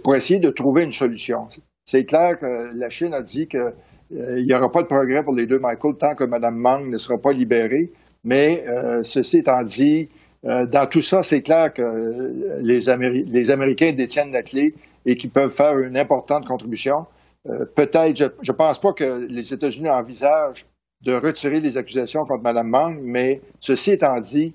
pour 0.04 0.14
essayer 0.14 0.38
de 0.38 0.50
trouver 0.50 0.84
une 0.84 0.92
solution. 0.92 1.48
C'est 1.90 2.04
clair 2.04 2.38
que 2.38 2.70
la 2.76 2.90
Chine 2.90 3.14
a 3.14 3.22
dit 3.22 3.48
qu'il 3.48 3.72
euh, 4.12 4.42
n'y 4.44 4.52
aura 4.52 4.70
pas 4.70 4.82
de 4.82 4.88
progrès 4.88 5.22
pour 5.24 5.34
les 5.34 5.46
deux 5.46 5.58
Michael 5.58 5.94
tant 5.98 6.14
que 6.14 6.24
Mme 6.24 6.54
Mang 6.54 6.86
ne 6.86 6.98
sera 6.98 7.16
pas 7.16 7.32
libérée. 7.32 7.90
Mais 8.24 8.62
euh, 8.68 9.02
ceci 9.02 9.38
étant 9.38 9.62
dit, 9.62 10.10
euh, 10.10 10.27
dans 10.44 10.88
tout 10.88 11.02
ça, 11.02 11.22
c'est 11.22 11.42
clair 11.42 11.72
que 11.72 12.60
les, 12.60 12.88
Américains 12.88 13.92
détiennent 13.92 14.32
la 14.32 14.42
clé 14.42 14.74
et 15.04 15.16
qu'ils 15.16 15.30
peuvent 15.30 15.50
faire 15.50 15.78
une 15.78 15.96
importante 15.96 16.46
contribution. 16.46 17.06
Peut-être, 17.74 18.16
je 18.16 18.52
ne 18.52 18.56
pense 18.56 18.80
pas 18.80 18.92
que 18.92 19.26
les 19.28 19.52
États-Unis 19.52 19.88
envisagent 19.88 20.66
de 21.02 21.14
retirer 21.14 21.60
les 21.60 21.76
accusations 21.76 22.24
contre 22.24 22.42
Mme 22.42 22.68
Mang, 22.68 22.98
mais 23.02 23.40
ceci 23.60 23.92
étant 23.92 24.20
dit, 24.20 24.54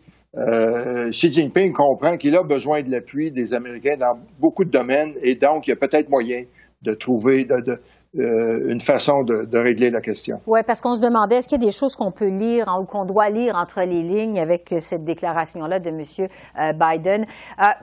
Xi 1.11 1.31
Jinping 1.31 1.73
comprend 1.73 2.17
qu'il 2.17 2.35
a 2.35 2.43
besoin 2.43 2.81
de 2.81 2.89
l'appui 2.89 3.31
des 3.31 3.53
Américains 3.53 3.97
dans 3.97 4.19
beaucoup 4.39 4.63
de 4.63 4.71
domaines 4.71 5.13
et 5.21 5.35
donc 5.35 5.67
il 5.67 5.71
y 5.71 5.73
a 5.73 5.75
peut-être 5.75 6.09
moyen 6.09 6.43
de 6.81 6.93
trouver 6.93 7.45
de, 7.45 7.79
euh, 8.19 8.69
une 8.69 8.79
façon 8.79 9.23
de, 9.23 9.57
régler 9.57 9.89
la 9.89 9.99
question. 9.99 10.39
Oui, 10.45 10.59
parce 10.67 10.81
qu'on 10.81 10.93
se 10.93 11.01
demandait, 11.01 11.37
est-ce 11.37 11.47
qu'il 11.47 11.59
y 11.59 11.63
a 11.63 11.65
des 11.65 11.75
choses 11.75 11.95
qu'on 11.95 12.11
peut 12.11 12.27
lire 12.27 12.67
ou 12.79 12.85
qu'on 12.85 13.05
doit 13.05 13.31
lire 13.31 13.55
entre 13.55 13.81
les 13.81 14.03
lignes 14.03 14.39
avec 14.39 14.71
euh, 14.71 14.79
cette 14.79 15.03
déclaration-là 15.03 15.79
de 15.79 15.89
M. 15.89 16.01
Euh, 16.59 16.73
Biden? 16.73 17.25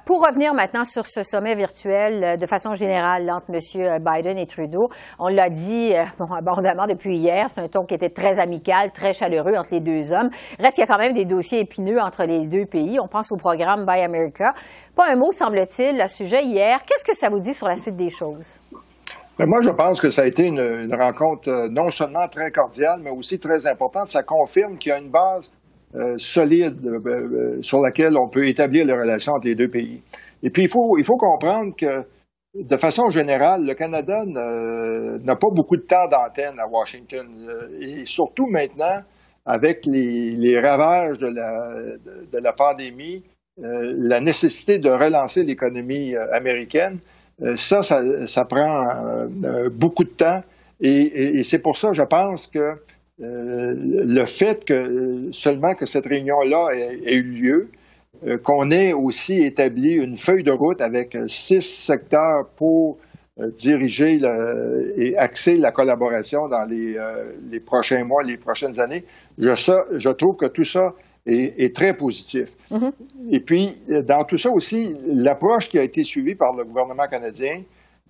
pour 0.05 0.25
revenir 0.25 0.55
maintenant 0.55 0.85
sur 0.85 1.07
ce 1.07 1.23
sommet 1.23 1.55
virtuel 1.57 2.39
de 2.39 2.47
façon 2.47 2.75
générale 2.75 3.29
entre 3.31 3.51
M. 3.51 3.99
Biden 4.01 4.39
et 4.39 4.47
Trudeau, 4.47 4.89
on 5.19 5.29
l'a 5.29 5.51
dit 5.51 5.93
abondamment 6.37 6.87
depuis 6.87 7.17
hier, 7.17 7.47
c'est 7.49 7.61
un 7.61 7.69
ton 7.69 7.85
qui 7.85 7.95
était 7.95 8.11
très 8.11 8.39
amical, 8.39 8.93
très 8.93 9.13
chaleureux 9.13 9.55
entre 9.57 9.71
les 9.73 9.81
deux 9.81 10.13
hommes. 10.13 10.31
Reste 10.61 10.77
qu'il 10.77 10.83
y 10.83 10.89
a 10.89 10.93
quand 10.93 11.01
même 11.01 11.13
des 11.13 11.25
dossiers 11.25 11.61
épineux 11.61 12.01
entre 12.01 12.25
les 12.25 12.47
deux 12.47 12.67
pays. 12.67 13.01
On 13.01 13.09
pense 13.09 13.33
au 13.33 13.37
programme 13.37 13.85
Buy 13.85 14.03
America. 14.03 14.53
Pas 14.95 15.11
un 15.11 15.17
mot, 15.17 15.33
semble-t-il, 15.33 16.01
à 16.01 16.07
ce 16.07 16.19
sujet 16.19 16.45
hier. 16.45 16.85
Qu'est-ce 16.85 17.05
que 17.05 17.17
ça 17.17 17.29
vous 17.29 17.41
dit 17.41 17.55
sur 17.55 17.67
la 17.67 17.77
suite 17.77 17.97
des 17.97 18.11
choses? 18.11 18.61
Moi, 19.47 19.61
je 19.63 19.71
pense 19.71 20.01
que 20.01 20.11
ça 20.11 20.23
a 20.23 20.27
été 20.27 20.47
une, 20.47 20.95
rencontre 20.95 21.49
euh, 21.49 21.69
non 21.69 21.89
seulement 21.89 22.29
très 22.29 22.51
cordiale, 22.51 23.01
mais 23.03 23.11
aussi 23.11 23.39
très 23.39 23.67
importante. 23.67 24.09
Ça 24.09 24.23
confirme 24.23 24.77
qu'il 24.79 24.91
y 24.91 24.93
a 24.93 24.99
une 24.99 25.11
base 25.11 25.53
euh, 25.95 26.17
solide 26.19 26.85
euh, 26.87 27.59
sur 27.63 27.81
laquelle 27.81 28.17
on 28.17 28.29
peut 28.29 28.47
établir 28.47 28.85
les 28.85 28.93
relations 28.93 29.33
entre 29.33 29.47
les 29.47 29.55
deux 29.55 29.69
pays. 29.69 30.03
Et 30.43 30.51
puis, 30.51 30.65
il 30.65 30.69
faut, 30.69 30.99
il 30.99 31.05
faut 31.05 31.17
comprendre 31.17 31.75
que, 31.77 32.05
de 32.55 32.77
façon 32.77 33.11
générale, 33.11 33.65
le 33.65 33.75
Canada 33.75 34.25
n'a 34.27 35.37
pas 35.37 35.51
beaucoup 35.53 35.77
de 35.77 35.83
temps 35.83 36.09
d'antenne 36.09 36.59
à 36.59 36.67
Washington. 36.67 37.27
Et 37.81 38.07
surtout 38.07 38.47
maintenant, 38.47 39.03
avec 39.47 39.87
les, 39.87 40.59
ravages 40.59 41.19
de 41.19 41.29
la, 41.29 41.75
de 42.33 42.39
la 42.39 42.53
pandémie, 42.53 43.23
la 43.59 44.21
nécessité 44.21 44.79
de 44.79 44.91
relancer 44.91 45.45
l'économie 45.45 46.17
américaine, 46.33 46.99
euh, 47.43 47.57
ça, 47.57 47.83
ça, 47.83 48.45
prend 48.45 48.89
euh, 48.89 49.27
euh, 49.45 49.71
beaucoup 49.71 50.05
de 50.05 50.11
temps. 50.11 50.43
Et, 50.81 51.43
c'est 51.43 51.59
pour 51.59 51.77
ça, 51.77 51.93
je 51.93 52.03
pense 52.03 52.47
que 52.47 52.75
le 53.19 54.25
fait 54.25 54.65
que 54.65 55.29
seulement 55.31 55.75
que 55.75 55.85
cette 55.85 56.07
réunion-là 56.07 56.71
ait, 56.73 57.17
eu 57.17 57.23
lieu, 57.23 57.69
qu'on 58.45 58.71
ait 58.71 58.95
aussi 58.95 59.43
établi 59.43 59.93
une 59.93 60.17
feuille 60.17 60.43
de 60.43 60.53
route 60.53 60.81
avec 60.81 61.19
six 61.27 61.61
secteurs 61.61 62.47
pour 62.57 62.97
diriger 63.59 64.21
et 64.97 65.19
axer 65.19 65.59
la 65.59 65.71
collaboration 65.71 66.49
dans 66.49 66.65
les, 66.65 66.97
les, 67.51 67.61
prochains 67.61 68.05
mois, 68.05 68.23
les 68.23 68.39
prochaines 68.39 68.81
années. 68.81 69.05
Je, 69.37 69.55
ça, 69.55 69.85
je 69.95 70.09
trouve 70.09 70.39
que 70.39 70.47
tout 70.47 70.65
ça 70.65 70.95
est, 71.27 71.75
très 71.75 71.95
positif. 71.95 72.51
Mm-hmm. 72.71 72.93
Et 73.31 73.41
puis, 73.41 73.77
dans 74.07 74.25
tout 74.25 74.37
ça 74.37 74.51
aussi, 74.51 74.95
l'approche 75.07 75.69
qui 75.69 75.79
a 75.79 75.83
été 75.83 76.03
suivie 76.03 76.35
par 76.35 76.55
le 76.55 76.65
gouvernement 76.65 77.07
canadien, 77.09 77.63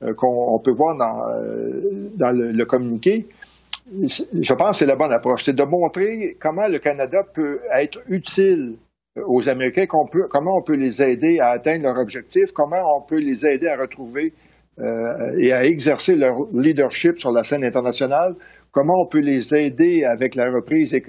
euh, 0.03 0.15
qu'on 0.15 0.59
peut 0.61 0.73
voir 0.73 0.97
dans, 0.97 1.29
euh, 1.29 2.11
dans 2.15 2.31
le, 2.31 2.65
communiqué, 2.65 3.27
je 3.93 4.55
pense 4.55 4.71
que 4.71 4.77
c'est 4.77 4.87
la 4.87 4.97
bonne 4.97 5.13
approche. 5.13 5.45
C'est 5.45 5.57
de 5.57 5.63
montrer 5.63 6.37
comment 6.41 6.67
le 6.69 6.79
Canada 6.79 7.19
peut 7.35 7.61
être 7.75 8.01
utile 8.09 8.77
aux 9.17 9.47
Américains, 9.49 9.85
comment 9.87 10.57
on 10.57 10.63
peut 10.63 10.77
les 10.77 11.03
aider 11.03 11.39
à 11.41 11.51
atteindre 11.51 11.83
leur 11.83 11.99
objectif, 11.99 12.53
comment 12.53 12.81
on 12.97 13.03
peut 13.03 13.19
les 13.19 13.45
aider 13.45 13.67
à 13.67 13.77
retrouver 13.77 14.33
euh, 14.79 15.37
et 15.37 15.53
à 15.53 15.65
exercer 15.65 16.15
leur 16.15 16.37
leadership 16.55 17.19
sur 17.19 17.33
la 17.33 17.43
scène 17.43 17.65
internationale, 17.65 18.35
comment 18.71 19.03
on 19.03 19.07
peut 19.07 19.21
les 19.21 19.55
aider 19.55 20.05
avec 20.05 20.35
la 20.35 20.51
reprise 20.51 20.95
et, 20.95 21.03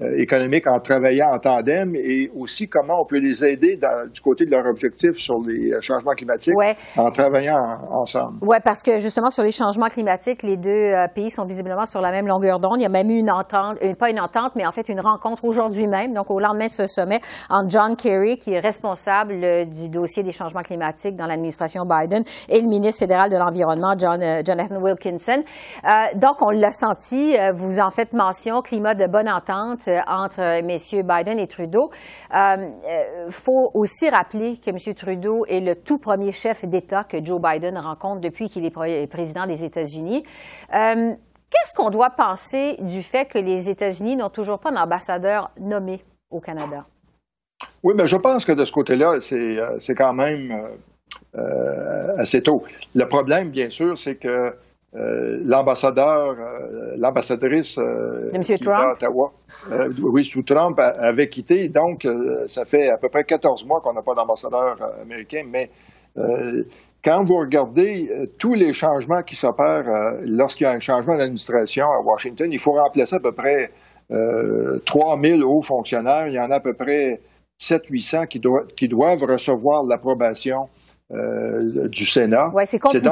économique 0.00 0.66
en 0.66 0.80
travaillant 0.80 1.28
en 1.32 1.38
tandem 1.38 1.94
et 1.94 2.30
aussi 2.34 2.68
comment 2.68 3.02
on 3.02 3.06
peut 3.06 3.18
les 3.18 3.44
aider 3.44 3.78
du 4.12 4.20
côté 4.20 4.46
de 4.46 4.50
leur 4.50 4.66
objectif 4.66 5.14
sur 5.14 5.38
les 5.40 5.72
euh, 5.72 5.80
changements 5.80 6.12
climatiques 6.12 6.54
en 6.96 7.10
travaillant 7.10 7.78
ensemble. 7.90 8.38
Oui, 8.42 8.56
parce 8.64 8.82
que 8.82 8.98
justement, 8.98 9.30
sur 9.30 9.42
les 9.42 9.52
changements 9.52 9.88
climatiques, 9.88 10.42
les 10.42 10.56
deux 10.56 10.70
euh, 10.70 11.06
pays 11.08 11.30
sont 11.30 11.44
visiblement 11.44 11.84
sur 11.84 12.00
la 12.00 12.10
même 12.10 12.26
longueur 12.26 12.58
d'onde. 12.58 12.76
Il 12.78 12.82
y 12.82 12.86
a 12.86 12.88
même 12.88 13.10
eu 13.10 13.18
une 13.18 13.30
entente, 13.30 13.78
pas 13.98 14.10
une 14.10 14.20
entente, 14.20 14.52
mais 14.56 14.66
en 14.66 14.72
fait 14.72 14.88
une 14.88 15.00
rencontre 15.00 15.44
aujourd'hui 15.44 15.86
même, 15.86 16.12
donc 16.12 16.30
au 16.30 16.40
lendemain 16.40 16.66
de 16.66 16.70
ce 16.70 16.86
sommet, 16.86 17.20
entre 17.50 17.70
John 17.70 17.96
Kerry, 17.96 18.38
qui 18.38 18.54
est 18.54 18.60
responsable 18.60 19.66
du 19.66 19.88
dossier 19.88 20.22
des 20.22 20.32
changements 20.32 20.62
climatiques 20.62 21.16
dans 21.16 21.26
l'administration 21.26 21.84
Biden, 21.84 22.24
et 22.48 22.60
le 22.60 22.68
ministre 22.68 23.00
fédéral 23.00 23.30
de 23.30 23.36
l'Environnement, 23.36 23.94
John, 23.98 24.20
Jonathan 24.44 24.80
Wilkinson. 24.80 25.42
donc, 26.14 26.40
on 26.40 26.50
l'a 26.50 26.70
senti, 26.70 27.36
vous 27.54 27.78
en 27.78 27.90
faites 27.90 28.14
mention, 28.14 28.62
climat 28.62 28.94
de 28.94 29.06
bonne 29.06 29.28
entente 29.28 29.81
euh, 29.88 30.00
entre 30.06 30.62
messieurs 30.62 31.02
Biden 31.02 31.38
et 31.38 31.46
Trudeau. 31.46 31.90
Il 32.30 32.36
euh, 32.36 32.56
euh, 32.86 33.30
faut 33.30 33.70
aussi 33.74 34.08
rappeler 34.08 34.56
que 34.56 34.70
M. 34.70 34.94
Trudeau 34.94 35.44
est 35.46 35.60
le 35.60 35.76
tout 35.76 35.98
premier 35.98 36.32
chef 36.32 36.64
d'État 36.64 37.04
que 37.04 37.24
Joe 37.24 37.40
Biden 37.40 37.78
rencontre 37.78 38.20
depuis 38.20 38.48
qu'il 38.48 38.64
est 38.64 39.06
président 39.06 39.46
des 39.46 39.64
États-Unis. 39.64 40.24
Qu'est-ce 40.70 41.74
qu'on 41.76 41.90
doit 41.90 42.10
penser 42.10 42.76
du 42.80 43.02
fait 43.02 43.26
que 43.26 43.38
les 43.38 43.68
États-Unis 43.68 44.16
n'ont 44.16 44.30
toujours 44.30 44.58
pas 44.58 44.70
d'ambassadeur 44.70 45.50
nommé 45.60 46.00
au 46.30 46.40
Canada? 46.40 46.86
Oui, 47.82 47.92
mais 47.94 48.06
je 48.06 48.16
pense 48.16 48.44
que 48.46 48.52
de 48.52 48.64
ce 48.64 48.72
côté-là, 48.72 49.18
c'est 49.20 49.94
quand 49.94 50.14
même 50.14 50.68
assez 52.18 52.40
tôt. 52.40 52.64
Le 52.94 53.06
problème, 53.06 53.50
bien 53.50 53.68
sûr, 53.68 53.98
c'est 53.98 54.14
que 54.14 54.54
euh, 54.94 55.40
l'ambassadeur, 55.44 56.36
euh, 56.38 56.94
l'ambassadrice 56.98 57.78
euh, 57.78 58.30
d'Ottawa, 58.30 59.32
oui, 60.02 60.24
sous 60.24 60.42
Trump, 60.42 60.78
avait 60.78 61.28
quitté. 61.28 61.68
Donc, 61.68 62.06
ça 62.48 62.64
fait 62.64 62.88
à 62.88 62.98
peu 62.98 63.08
près 63.08 63.24
14 63.24 63.64
mois 63.66 63.80
qu'on 63.80 63.94
n'a 63.94 64.02
pas 64.02 64.14
d'ambassadeur 64.14 64.76
américain. 65.02 65.44
Mais 65.50 65.70
quand 67.04 67.24
vous 67.24 67.36
regardez 67.36 68.08
euh, 68.10 68.26
tous 68.38 68.54
les 68.54 68.72
changements 68.72 69.22
qui 69.22 69.34
s'opèrent 69.34 69.88
euh, 69.88 70.20
lorsqu'il 70.24 70.64
y 70.64 70.66
a 70.66 70.72
un 70.72 70.80
changement 70.80 71.16
d'administration 71.16 71.86
à 71.86 72.00
Washington, 72.00 72.48
il 72.52 72.60
faut 72.60 72.72
remplacer 72.72 73.16
à 73.16 73.20
peu 73.20 73.32
près 73.32 73.70
euh, 74.12 74.78
3000 74.86 75.44
hauts 75.44 75.62
fonctionnaires. 75.62 76.28
Il 76.28 76.34
y 76.34 76.40
en 76.40 76.50
a 76.50 76.56
à 76.56 76.60
peu 76.60 76.74
près 76.74 77.20
700-800 77.60 78.28
qui, 78.28 78.40
qui 78.76 78.88
doivent 78.88 79.24
recevoir 79.24 79.84
l'approbation 79.84 80.68
euh, 81.12 81.88
du 81.88 82.06
Sénat. 82.06 82.50
Oui, 82.54 82.62
c'est 82.66 82.78
compliqué. 82.78 83.08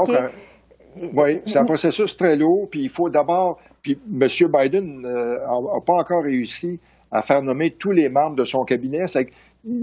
Oui, 1.15 1.41
c'est 1.47 1.59
un 1.59 1.65
processus 1.65 2.17
très 2.17 2.37
lourd, 2.37 2.69
puis 2.71 2.81
il 2.81 2.91
faut 2.91 3.11
d'abord, 3.11 3.59
puis 3.83 3.99
M. 4.13 4.29
Biden 4.49 5.03
n'a 5.03 5.81
pas 5.85 5.95
encore 5.95 6.25
réussi 6.25 6.81
à 7.13 7.23
faire 7.23 7.43
nommer 7.43 7.73
tous 7.73 7.93
les 7.93 8.09
membres 8.09 8.37
de 8.37 8.45
son 8.45 8.65
cabinet 8.65 9.07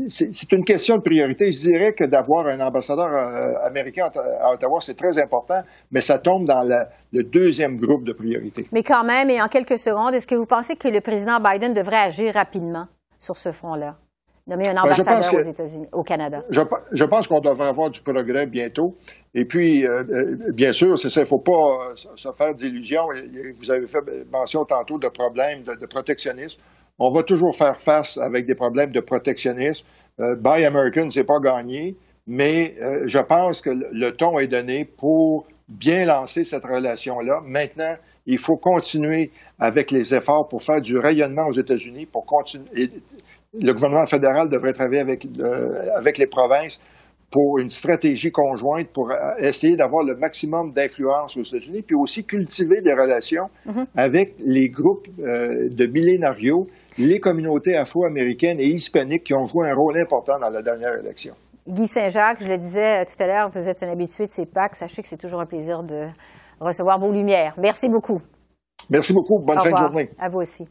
c'est 0.09 0.51
une 0.51 0.63
question 0.63 0.97
de 0.97 1.01
priorité. 1.01 1.51
Je 1.51 1.59
dirais 1.59 1.93
que 1.93 2.03
d'avoir 2.03 2.47
un 2.47 2.59
ambassadeur 2.59 3.09
euh, 3.11 3.65
américain 3.65 4.09
à 4.41 4.51
Ottawa, 4.51 4.79
c'est 4.81 4.95
très 4.95 5.21
important, 5.21 5.61
mais 5.91 6.01
ça 6.01 6.17
tombe 6.17 6.45
dans 6.45 6.63
le 7.11 7.23
deuxième 7.23 7.77
groupe 7.77 8.03
de 8.03 8.13
priorités. 8.13 8.67
Mais 8.71 8.83
quand 8.83 9.03
même, 9.03 9.29
et 9.29 9.41
en 9.41 9.47
quelques 9.47 9.77
secondes, 9.77 10.13
est-ce 10.13 10.27
que 10.27 10.35
vous 10.35 10.45
pensez 10.45 10.75
que 10.75 10.87
le 10.87 11.01
président 11.01 11.39
Biden 11.39 11.73
devrait 11.73 11.97
agir 11.97 12.33
rapidement 12.33 12.87
sur 13.19 13.37
ce 13.37 13.51
front-là? 13.51 13.95
Nommer 14.47 14.69
un 14.69 14.75
ben, 14.75 14.83
ambassadeur 14.83 15.33
aux 15.33 15.41
États-Unis, 15.41 15.87
au 15.91 16.03
Canada. 16.03 16.41
Je, 16.49 17.03
pense 17.03 17.27
qu'on 17.27 17.41
devrait 17.41 17.67
avoir 17.67 17.89
du 17.89 18.01
progrès 18.01 18.45
bientôt. 18.45 18.95
Et 19.37 19.45
puis, 19.45 19.85
euh, 19.85 20.03
euh, 20.09 20.51
bien 20.51 20.73
sûr, 20.73 20.97
c'est 20.97 21.09
ça, 21.09 21.21
il 21.21 21.23
ne 21.23 21.29
faut 21.29 21.39
pas 21.39 21.93
se 22.15 22.31
faire 22.33 22.53
d'illusions. 22.53 23.05
Vous 23.59 23.71
avez 23.71 23.87
fait 23.87 23.99
mention 24.31 24.65
tantôt 24.65 24.97
de 24.97 25.07
problèmes 25.07 25.63
de 25.63 25.85
protectionnisme 25.85 26.59
on 26.99 27.09
va 27.09 27.23
toujours 27.23 27.55
faire 27.55 27.79
face 27.79 28.17
avec 28.17 28.45
des 28.45 28.55
problèmes 28.55 28.91
de 28.91 28.99
protectionnisme. 28.99 29.85
Euh, 30.19 30.35
Buy 30.35 30.65
American, 30.65 31.09
c'est 31.09 31.23
pas 31.23 31.39
gagné, 31.39 31.95
mais 32.25 32.75
euh, 32.81 33.03
je 33.05 33.19
pense 33.19 33.61
que 33.61 33.69
le 33.69 34.11
ton 34.11 34.39
est 34.39 34.47
donné 34.47 34.85
pour 34.85 35.45
bien 35.67 36.05
lancer 36.05 36.43
cette 36.43 36.65
relation-là. 36.65 37.41
Maintenant, 37.45 37.95
il 38.25 38.39
faut 38.39 38.57
continuer 38.57 39.31
avec 39.59 39.91
les 39.91 40.13
efforts 40.15 40.47
pour 40.47 40.63
faire 40.63 40.81
du 40.81 40.97
rayonnement 40.97 41.47
aux 41.47 41.53
États-Unis, 41.53 42.05
pour 42.05 42.25
continuer. 42.25 42.89
Le 43.53 43.73
gouvernement 43.73 44.05
fédéral 44.05 44.49
devrait 44.49 44.73
travailler 44.73 45.19
euh, 45.39 45.95
avec 45.95 46.17
les 46.17 46.27
provinces 46.27 46.79
pour 47.31 47.59
une 47.59 47.69
stratégie 47.69 48.31
conjointe 48.31 48.87
pour 48.93 49.11
essayer 49.39 49.75
d'avoir 49.75 50.05
le 50.05 50.15
maximum 50.15 50.71
d'influence 50.71 51.35
aux 51.35 51.43
États-Unis, 51.43 51.81
puis 51.81 51.95
aussi 51.95 52.23
cultiver 52.23 52.81
des 52.81 52.93
relations 52.93 53.49
mm-hmm. 53.67 53.85
avec 53.95 54.35
les 54.39 54.69
groupes 54.69 55.07
de 55.17 55.85
millénarios 55.85 56.67
les 56.97 57.19
communautés 57.19 57.75
afro-américaines 57.75 58.59
et 58.59 58.67
hispaniques 58.67 59.23
qui 59.23 59.33
ont 59.33 59.47
joué 59.47 59.69
un 59.69 59.75
rôle 59.75 59.99
important 59.99 60.39
dans 60.39 60.49
la 60.49 60.61
dernière 60.61 60.93
élection. 60.95 61.35
Guy 61.67 61.85
Saint-Jacques, 61.85 62.41
je 62.41 62.49
le 62.49 62.57
disais 62.57 63.05
tout 63.05 63.21
à 63.21 63.27
l'heure, 63.27 63.49
vous 63.49 63.69
êtes 63.69 63.83
un 63.83 63.91
habitué 63.91 64.25
de 64.25 64.31
ces 64.31 64.45
PAC. 64.45 64.75
Sachez 64.75 65.01
que 65.01 65.07
c'est 65.07 65.17
toujours 65.17 65.41
un 65.41 65.45
plaisir 65.45 65.83
de 65.83 66.07
recevoir 66.59 66.97
vos 66.97 67.11
lumières. 67.11 67.55
Merci 67.57 67.89
beaucoup. 67.89 68.21
Merci 68.89 69.13
beaucoup. 69.13 69.39
Bonne 69.43 69.59
fin 69.59 69.71
de 69.71 69.77
journée. 69.77 70.09
À 70.17 70.29
vous 70.29 70.39
aussi. 70.39 70.67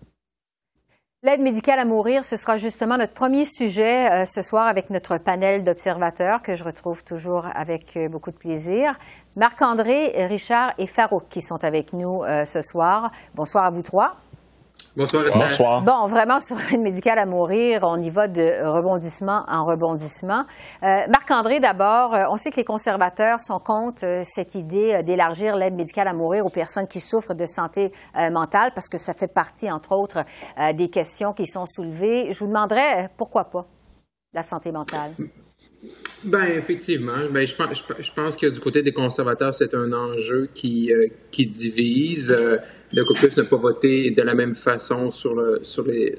L'aide 1.27 1.41
médicale 1.41 1.81
à 1.81 1.85
mourir, 1.85 2.25
ce 2.25 2.37
sera 2.37 2.57
justement 2.57 2.97
notre 2.97 3.13
premier 3.13 3.47
sujet 3.47 4.09
euh, 4.13 4.25
ce 4.25 4.43
soir 4.43 4.69
avec 4.69 4.91
notre 4.91 5.19
panel 5.19 5.65
d'observateurs 5.65 6.41
que 6.41 6.55
je 6.55 6.63
retrouve 6.63 7.03
toujours 7.03 7.49
avec 7.53 7.97
euh, 7.97 8.09
beaucoup 8.09 8.31
de 8.31 8.37
plaisir. 8.37 8.97
Marc-André, 9.35 10.25
Richard 10.29 10.75
et 10.79 10.87
Farouk 10.87 11.25
qui 11.29 11.41
sont 11.41 11.65
avec 11.65 11.93
nous 11.93 12.23
euh, 12.23 12.45
ce 12.45 12.63
soir. 12.63 13.11
Bonsoir 13.35 13.65
à 13.65 13.71
vous 13.71 13.83
trois. 13.83 14.15
Bonsoir, 14.97 15.25
Bonsoir. 15.25 15.83
Bon, 15.83 16.07
vraiment, 16.07 16.41
sur 16.41 16.57
une 16.73 16.81
médicale 16.81 17.19
à 17.19 17.27
mourir, 17.27 17.81
on 17.83 18.01
y 18.01 18.09
va 18.09 18.29
de 18.29 18.65
rebondissement 18.65 19.45
en 19.47 19.67
rebondissement. 19.67 20.47
Euh, 20.83 21.01
Marc-André, 21.11 21.61
d'abord, 21.61 22.15
euh, 22.15 22.25
on 22.31 22.39
sait 22.39 22.51
que 22.51 22.57
les 22.57 22.65
conservateurs 22.65 23.43
sont 23.43 23.59
contre 23.59 24.07
euh, 24.07 24.21
cette 24.25 24.55
idée 24.55 25.03
d'élargir 25.03 25.55
l'aide 25.55 25.75
médicale 25.75 26.09
à 26.09 26.15
mourir 26.15 26.47
aux 26.47 26.51
personnes 26.51 26.87
qui 26.87 27.01
souffrent 27.01 27.35
de 27.35 27.45
santé 27.45 27.93
mentale 28.33 28.71
parce 28.75 28.89
que 28.89 28.97
ça 28.97 29.13
fait 29.13 29.33
partie, 29.33 29.71
entre 29.71 29.93
autres, 29.93 30.25
des 30.75 30.89
questions 30.89 31.35
qui 31.35 31.47
sont 31.47 31.67
soulevées. 31.67 32.33
Je 32.33 32.39
vous 32.39 32.47
demanderais, 32.47 33.11
pourquoi 33.19 33.45
pas 33.45 33.67
la 34.33 34.43
santé 34.43 34.73
mentale? 34.73 35.13
Ben 36.25 36.45
effectivement, 36.45 37.29
ben, 37.31 37.47
je, 37.47 37.55
pense, 37.55 37.85
je, 38.01 38.13
pense 38.13 38.37
que 38.37 38.47
du 38.47 38.61
côté 38.61 38.83
des 38.83 38.93
conservateurs, 38.93 39.53
c'est 39.53 39.75
un 39.75 39.93
enjeu 39.93 40.49
qui, 40.55 40.91
qui 41.31 41.47
divise 41.47 42.35
le 42.93 43.05
caucus 43.05 43.37
n'a 43.37 43.45
pas 43.45 43.57
voté 43.57 44.11
de 44.11 44.23
la 44.23 44.35
même 44.35 44.55
façon 44.55 45.11
sur 45.11 45.35
le, 45.35 45.61
sur 45.63 45.87
les, 45.87 46.17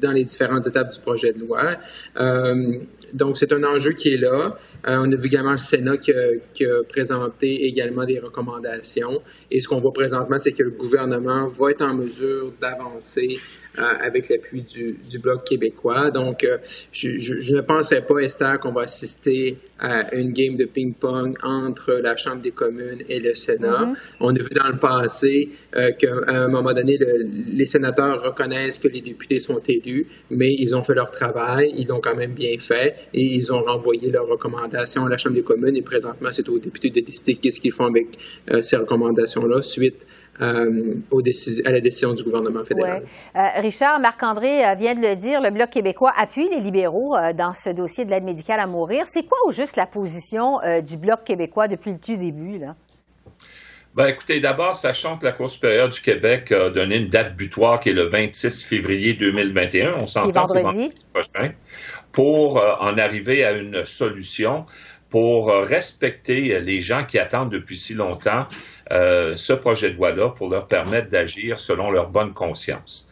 dans 0.00 0.12
les 0.12 0.24
différentes 0.24 0.66
étapes 0.66 0.92
du 0.92 1.00
projet 1.00 1.32
de 1.32 1.40
loi. 1.40 1.76
Euh, 2.16 2.78
donc, 3.12 3.36
c'est 3.36 3.52
un 3.52 3.62
enjeu 3.62 3.92
qui 3.92 4.14
est 4.14 4.18
là. 4.18 4.56
Euh, 4.88 4.96
on 5.00 5.12
a 5.12 5.16
vu 5.16 5.26
également 5.26 5.52
le 5.52 5.58
Sénat 5.58 5.98
qui 5.98 6.12
a, 6.12 6.82
présenté 6.88 7.66
également 7.66 8.04
des 8.04 8.18
recommandations. 8.18 9.22
Et 9.50 9.60
ce 9.60 9.68
qu'on 9.68 9.78
voit 9.78 9.92
présentement, 9.92 10.38
c'est 10.38 10.52
que 10.52 10.62
le 10.62 10.70
gouvernement 10.70 11.46
va 11.48 11.70
être 11.70 11.82
en 11.82 11.94
mesure 11.94 12.52
d'avancer 12.60 13.38
avec 13.78 14.28
l'appui 14.28 14.62
du, 14.62 15.18
Bloc 15.18 15.44
québécois. 15.44 16.10
Donc, 16.10 16.42
euh, 16.44 16.58
je, 16.90 17.54
ne 17.54 17.60
penserais 17.60 18.04
pas, 18.04 18.18
Esther, 18.18 18.58
qu'on 18.58 18.72
va 18.72 18.82
assister 18.82 19.56
à 19.78 20.14
une 20.14 20.32
game 20.32 20.56
de 20.56 20.64
ping-pong 20.64 21.36
entre 21.42 21.92
la 21.94 22.16
Chambre 22.16 22.42
des 22.42 22.50
communes 22.50 23.02
et 23.08 23.20
le 23.20 23.34
Sénat. 23.34 23.84
Mm-hmm. 23.84 23.96
On 24.20 24.34
a 24.34 24.38
vu 24.38 24.48
dans 24.54 24.68
le 24.68 24.78
passé 24.78 25.50
qu'à 25.72 26.12
un 26.28 26.48
moment 26.48 26.72
donné, 26.72 26.98
les 27.48 27.66
sénateurs 27.66 28.22
reconnaissent 28.22 28.78
que 28.78 28.88
les 28.88 29.00
députés 29.00 29.38
sont 29.38 29.60
élus, 29.66 30.06
mais 30.30 30.54
ils 30.58 30.74
ont 30.74 30.82
fait 30.82 30.94
leur 30.94 31.10
travail, 31.10 31.72
ils 31.76 31.86
l'ont 31.86 32.00
quand 32.00 32.16
même 32.16 32.32
bien 32.32 32.56
fait 32.58 32.94
et 33.14 33.22
ils 33.22 33.52
ont 33.52 33.62
renvoyé 33.62 34.10
leurs 34.10 34.26
recommandations 34.26 35.06
à 35.06 35.08
la 35.08 35.18
Chambre 35.18 35.36
des 35.36 35.42
communes 35.42 35.76
et 35.76 35.82
présentement, 35.82 36.28
c'est 36.32 36.48
aux 36.48 36.58
députés 36.58 36.90
de 36.90 37.00
décider 37.00 37.34
qu'est-ce 37.34 37.60
qu'ils 37.60 37.72
font 37.72 37.86
avec 37.86 38.08
euh, 38.50 38.62
ces 38.62 38.76
recommandations-là 38.76 39.62
suite 39.62 40.06
euh, 40.42 41.64
à 41.64 41.70
la 41.70 41.80
décision 41.80 42.12
du 42.12 42.22
gouvernement 42.22 42.64
fédéral. 42.64 43.04
Euh, 43.36 43.40
Richard, 43.60 44.00
Marc-André 44.00 44.74
vient 44.76 44.94
de 44.94 45.00
le 45.00 45.16
dire, 45.16 45.40
le 45.40 45.50
Bloc 45.50 45.70
québécois 45.70 46.12
appuie 46.16 46.48
les 46.48 46.60
libéraux 46.60 47.16
dans 47.34 47.52
ce 47.52 47.70
dossier 47.70 48.04
de 48.04 48.10
l'aide 48.10 48.24
médicale 48.24 48.60
à 48.60 48.66
mourir. 48.66 49.06
C'est 49.06 49.24
quoi 49.24 49.38
au 49.46 49.50
juste 49.50 49.76
la 49.76 49.86
position 49.86 50.58
du 50.84 50.96
Bloc 50.96 51.24
québécooi 51.24 51.68
depuis 51.68 51.92
le 51.92 51.98
tout 51.98 52.16
début? 52.16 52.58
Là? 52.58 52.74
Ben, 53.94 54.06
écoutez, 54.06 54.40
d'abord, 54.40 54.74
sachant 54.74 55.18
que 55.18 55.26
la 55.26 55.32
Cour 55.32 55.50
supérieure 55.50 55.90
du 55.90 56.00
Québec 56.00 56.50
a 56.50 56.70
donné 56.70 56.96
une 56.96 57.08
date 57.08 57.36
butoir 57.36 57.78
qui 57.78 57.90
est 57.90 57.92
le 57.92 58.04
26 58.04 58.64
février 58.64 59.12
2021, 59.12 59.92
on 59.98 60.06
s'entend 60.06 60.44
vendredi 60.44 60.94
prochain, 61.12 61.52
pour 62.10 62.58
euh, 62.58 62.72
en 62.80 62.96
arriver 62.96 63.44
à 63.44 63.52
une 63.52 63.84
solution 63.84 64.64
pour 65.10 65.50
euh, 65.50 65.60
respecter 65.60 66.58
les 66.60 66.80
gens 66.80 67.04
qui 67.04 67.18
attendent 67.18 67.52
depuis 67.52 67.76
si 67.76 67.92
longtemps 67.92 68.46
euh, 68.92 69.36
ce 69.36 69.52
projet 69.52 69.90
de 69.90 69.96
loi-là 69.96 70.30
pour 70.30 70.48
leur 70.48 70.66
permettre 70.66 71.08
d'agir 71.08 71.58
selon 71.58 71.90
leur 71.90 72.10
bonne 72.10 72.32
conscience. 72.32 73.08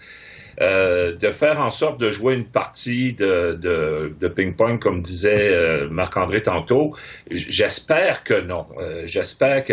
Euh, 0.60 1.16
de 1.16 1.30
faire 1.30 1.58
en 1.58 1.70
sorte 1.70 1.98
de 1.98 2.10
jouer 2.10 2.34
une 2.34 2.44
partie 2.44 3.14
de, 3.14 3.58
de, 3.58 4.14
de 4.20 4.28
ping-pong, 4.28 4.78
comme 4.78 5.00
disait 5.00 5.48
euh, 5.54 5.88
Marc-André 5.88 6.42
tantôt. 6.42 6.94
J'espère 7.30 8.24
que 8.24 8.38
non. 8.38 8.66
Euh, 8.78 9.04
j'espère 9.06 9.64
que 9.64 9.72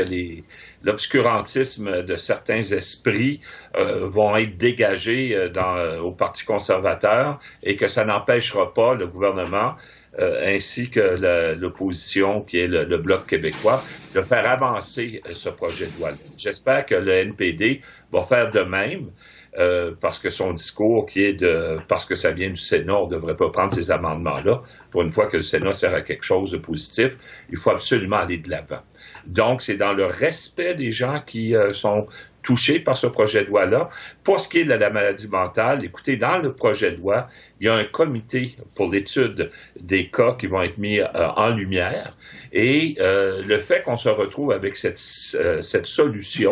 l'obscurantisme 0.83 2.03
de 2.03 2.15
certains 2.15 2.61
esprits 2.61 3.41
vont 3.75 4.35
être 4.37 4.57
dégagés 4.57 5.49
dans, 5.53 5.97
au 5.99 6.11
Parti 6.11 6.45
conservateur 6.45 7.39
et 7.63 7.75
que 7.75 7.87
ça 7.87 8.05
n'empêchera 8.05 8.73
pas 8.73 8.93
le 8.93 9.07
gouvernement 9.07 9.75
ainsi 10.17 10.89
que 10.89 11.55
l'opposition, 11.59 12.41
qui 12.41 12.59
est 12.59 12.67
le, 12.67 12.97
Bloc 12.97 13.27
québécois, 13.27 13.83
de 14.15 14.21
faire 14.21 14.49
avancer 14.49 15.21
ce 15.31 15.49
projet 15.49 15.87
de 15.87 15.99
loi. 15.99 16.11
J'espère 16.37 16.85
que 16.85 16.95
le 16.95 17.13
NPD 17.13 17.81
va 18.11 18.23
faire 18.23 18.51
de 18.51 18.61
même. 18.61 19.11
Euh, 19.57 19.95
parce 19.99 20.19
que 20.19 20.29
son 20.29 20.53
discours 20.53 21.07
qui 21.07 21.23
est 21.23 21.33
de 21.33 21.79
parce 21.87 22.05
que 22.05 22.15
ça 22.15 22.29
vient 22.29 22.49
du 22.49 22.57
Sénat, 22.57 22.95
on 22.95 23.07
ne 23.07 23.11
devrait 23.11 23.35
pas 23.35 23.49
prendre 23.49 23.73
ces 23.73 23.89
amendements-là. 23.89 24.61
Pour 24.91 25.01
une 25.01 25.09
fois 25.09 25.25
que 25.25 25.37
le 25.37 25.41
Sénat 25.41 25.73
sert 25.73 25.95
à 25.95 26.01
quelque 26.01 26.23
chose 26.23 26.51
de 26.51 26.57
positif, 26.57 27.17
il 27.49 27.57
faut 27.57 27.71
absolument 27.71 28.17
aller 28.17 28.37
de 28.37 28.51
l'avant. 28.51 28.81
Donc, 29.25 29.63
c'est 29.63 29.77
dans 29.77 29.93
le 29.93 30.05
respect 30.05 30.75
des 30.75 30.91
gens 30.91 31.21
qui 31.25 31.55
euh, 31.55 31.71
sont 31.71 32.07
touchés 32.47 32.79
par 32.79 32.95
ce 32.95 33.07
projet 33.07 33.43
de 33.43 33.49
loi-là. 33.49 33.89
Pour 34.23 34.39
ce 34.39 34.47
qui 34.47 34.59
est 34.59 34.63
de 34.63 34.73
la 34.73 34.89
maladie 34.89 35.27
mentale, 35.27 35.83
écoutez, 35.83 36.15
dans 36.15 36.37
le 36.37 36.53
projet 36.53 36.91
de 36.91 36.97
loi, 36.97 37.27
il 37.59 37.67
y 37.67 37.69
a 37.69 37.75
un 37.75 37.83
comité 37.83 38.55
pour 38.73 38.89
l'étude 38.89 39.51
des 39.77 40.09
cas 40.09 40.33
qui 40.39 40.47
vont 40.47 40.61
être 40.61 40.77
mis 40.77 41.01
euh, 41.01 41.07
en 41.13 41.49
lumière. 41.49 42.15
Et 42.53 42.95
le 42.97 43.59
fait 43.59 43.83
qu'on 43.83 43.97
se 43.97 44.07
retrouve 44.07 44.53
avec 44.53 44.77
cette, 44.77 44.97
cette 44.97 45.85
solution, 45.85 46.51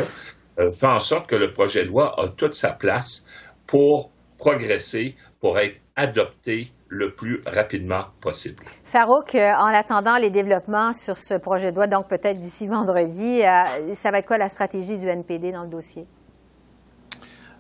euh, 0.60 0.72
fait 0.72 0.88
en 0.88 1.00
sorte 1.00 1.30
que 1.30 1.36
le 1.36 1.52
projet 1.52 1.84
de 1.84 1.90
loi 1.90 2.20
a 2.20 2.30
toute 2.30 2.54
sa 2.54 2.72
place 2.72 3.28
pour 3.68 4.12
progresser, 4.38 5.16
pour 5.40 5.60
être 5.60 5.76
adopté 5.96 6.70
le 6.96 7.14
plus 7.14 7.42
rapidement 7.46 8.06
possible. 8.22 8.64
Farouk, 8.84 9.36
euh, 9.36 9.52
en 9.54 9.68
attendant 9.68 10.18
les 10.18 10.30
développements 10.30 10.94
sur 10.94 11.18
ce 11.18 11.34
projet 11.36 11.72
de 11.72 11.76
loi, 11.76 11.88
donc 11.88 12.08
peut-être 12.08 12.38
d'ici 12.38 12.68
vendredi, 12.68 13.42
euh, 13.44 13.94
ça 13.94 14.12
va 14.12 14.20
être 14.20 14.28
quoi 14.28 14.38
la 14.38 14.50
stratégie 14.50 14.98
du 14.98 15.08
NPD 15.08 15.52
dans 15.52 15.64
le 15.64 15.70
dossier? 15.70 16.08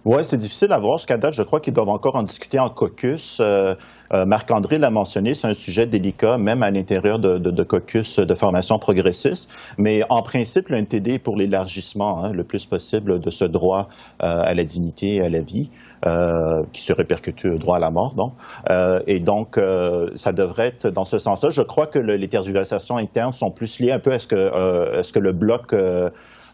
Oui, 0.05 0.23
c'est 0.23 0.37
difficile 0.37 0.71
à 0.71 0.77
voir 0.77 0.99
jusqu'à 0.99 1.17
date. 1.17 1.33
Je 1.33 1.41
crois 1.41 1.59
qu'ils 1.59 1.73
doivent 1.73 1.89
encore 1.89 2.15
en 2.15 2.21
discuter 2.21 2.59
en 2.59 2.69
caucus. 2.69 3.39
Euh, 3.39 3.73
euh, 4.13 4.23
Marc-André 4.23 4.77
l'a 4.77 4.91
mentionné, 4.91 5.33
c'est 5.33 5.47
un 5.47 5.55
sujet 5.55 5.87
délicat, 5.87 6.37
même 6.37 6.61
à 6.61 6.69
l'intérieur 6.69 7.17
de, 7.17 7.39
de, 7.39 7.49
de, 7.49 7.63
caucus 7.63 8.19
de 8.19 8.35
formation 8.35 8.77
progressiste. 8.77 9.49
Mais 9.79 10.03
en 10.09 10.21
principe, 10.21 10.69
le 10.69 10.77
NTD 10.77 11.13
est 11.13 11.19
pour 11.19 11.35
l'élargissement 11.35 12.23
hein, 12.23 12.31
le 12.33 12.43
plus 12.43 12.67
possible 12.67 13.19
de 13.19 13.29
ce 13.31 13.45
droit 13.45 13.89
euh, 14.21 14.43
à 14.43 14.53
la 14.53 14.63
dignité 14.63 15.15
et 15.15 15.21
à 15.21 15.29
la 15.29 15.41
vie, 15.41 15.71
euh, 16.05 16.61
qui 16.71 16.83
se 16.83 16.93
répercute 16.93 17.43
au 17.43 17.57
droit 17.57 17.77
à 17.77 17.79
la 17.79 17.89
mort. 17.89 18.13
Donc. 18.13 18.33
Euh, 18.69 18.99
et 19.07 19.17
donc, 19.17 19.59
ça 20.17 20.33
devrait 20.33 20.67
être 20.67 20.87
dans 20.87 21.05
ce 21.05 21.17
sens-là. 21.17 21.49
Je 21.49 21.63
crois 21.63 21.87
que 21.87 21.97
le, 21.97 22.15
les 22.15 22.27
tergiversations 22.27 22.97
internes 22.97 23.33
sont 23.33 23.49
plus 23.49 23.79
liées 23.79 23.91
un 23.91 23.99
peu 23.99 24.11
à 24.11 24.19
ce 24.19 24.27
que, 24.27 24.99
à 24.99 25.01
ce 25.01 25.11
que 25.11 25.19
le 25.19 25.31
bloc 25.31 25.73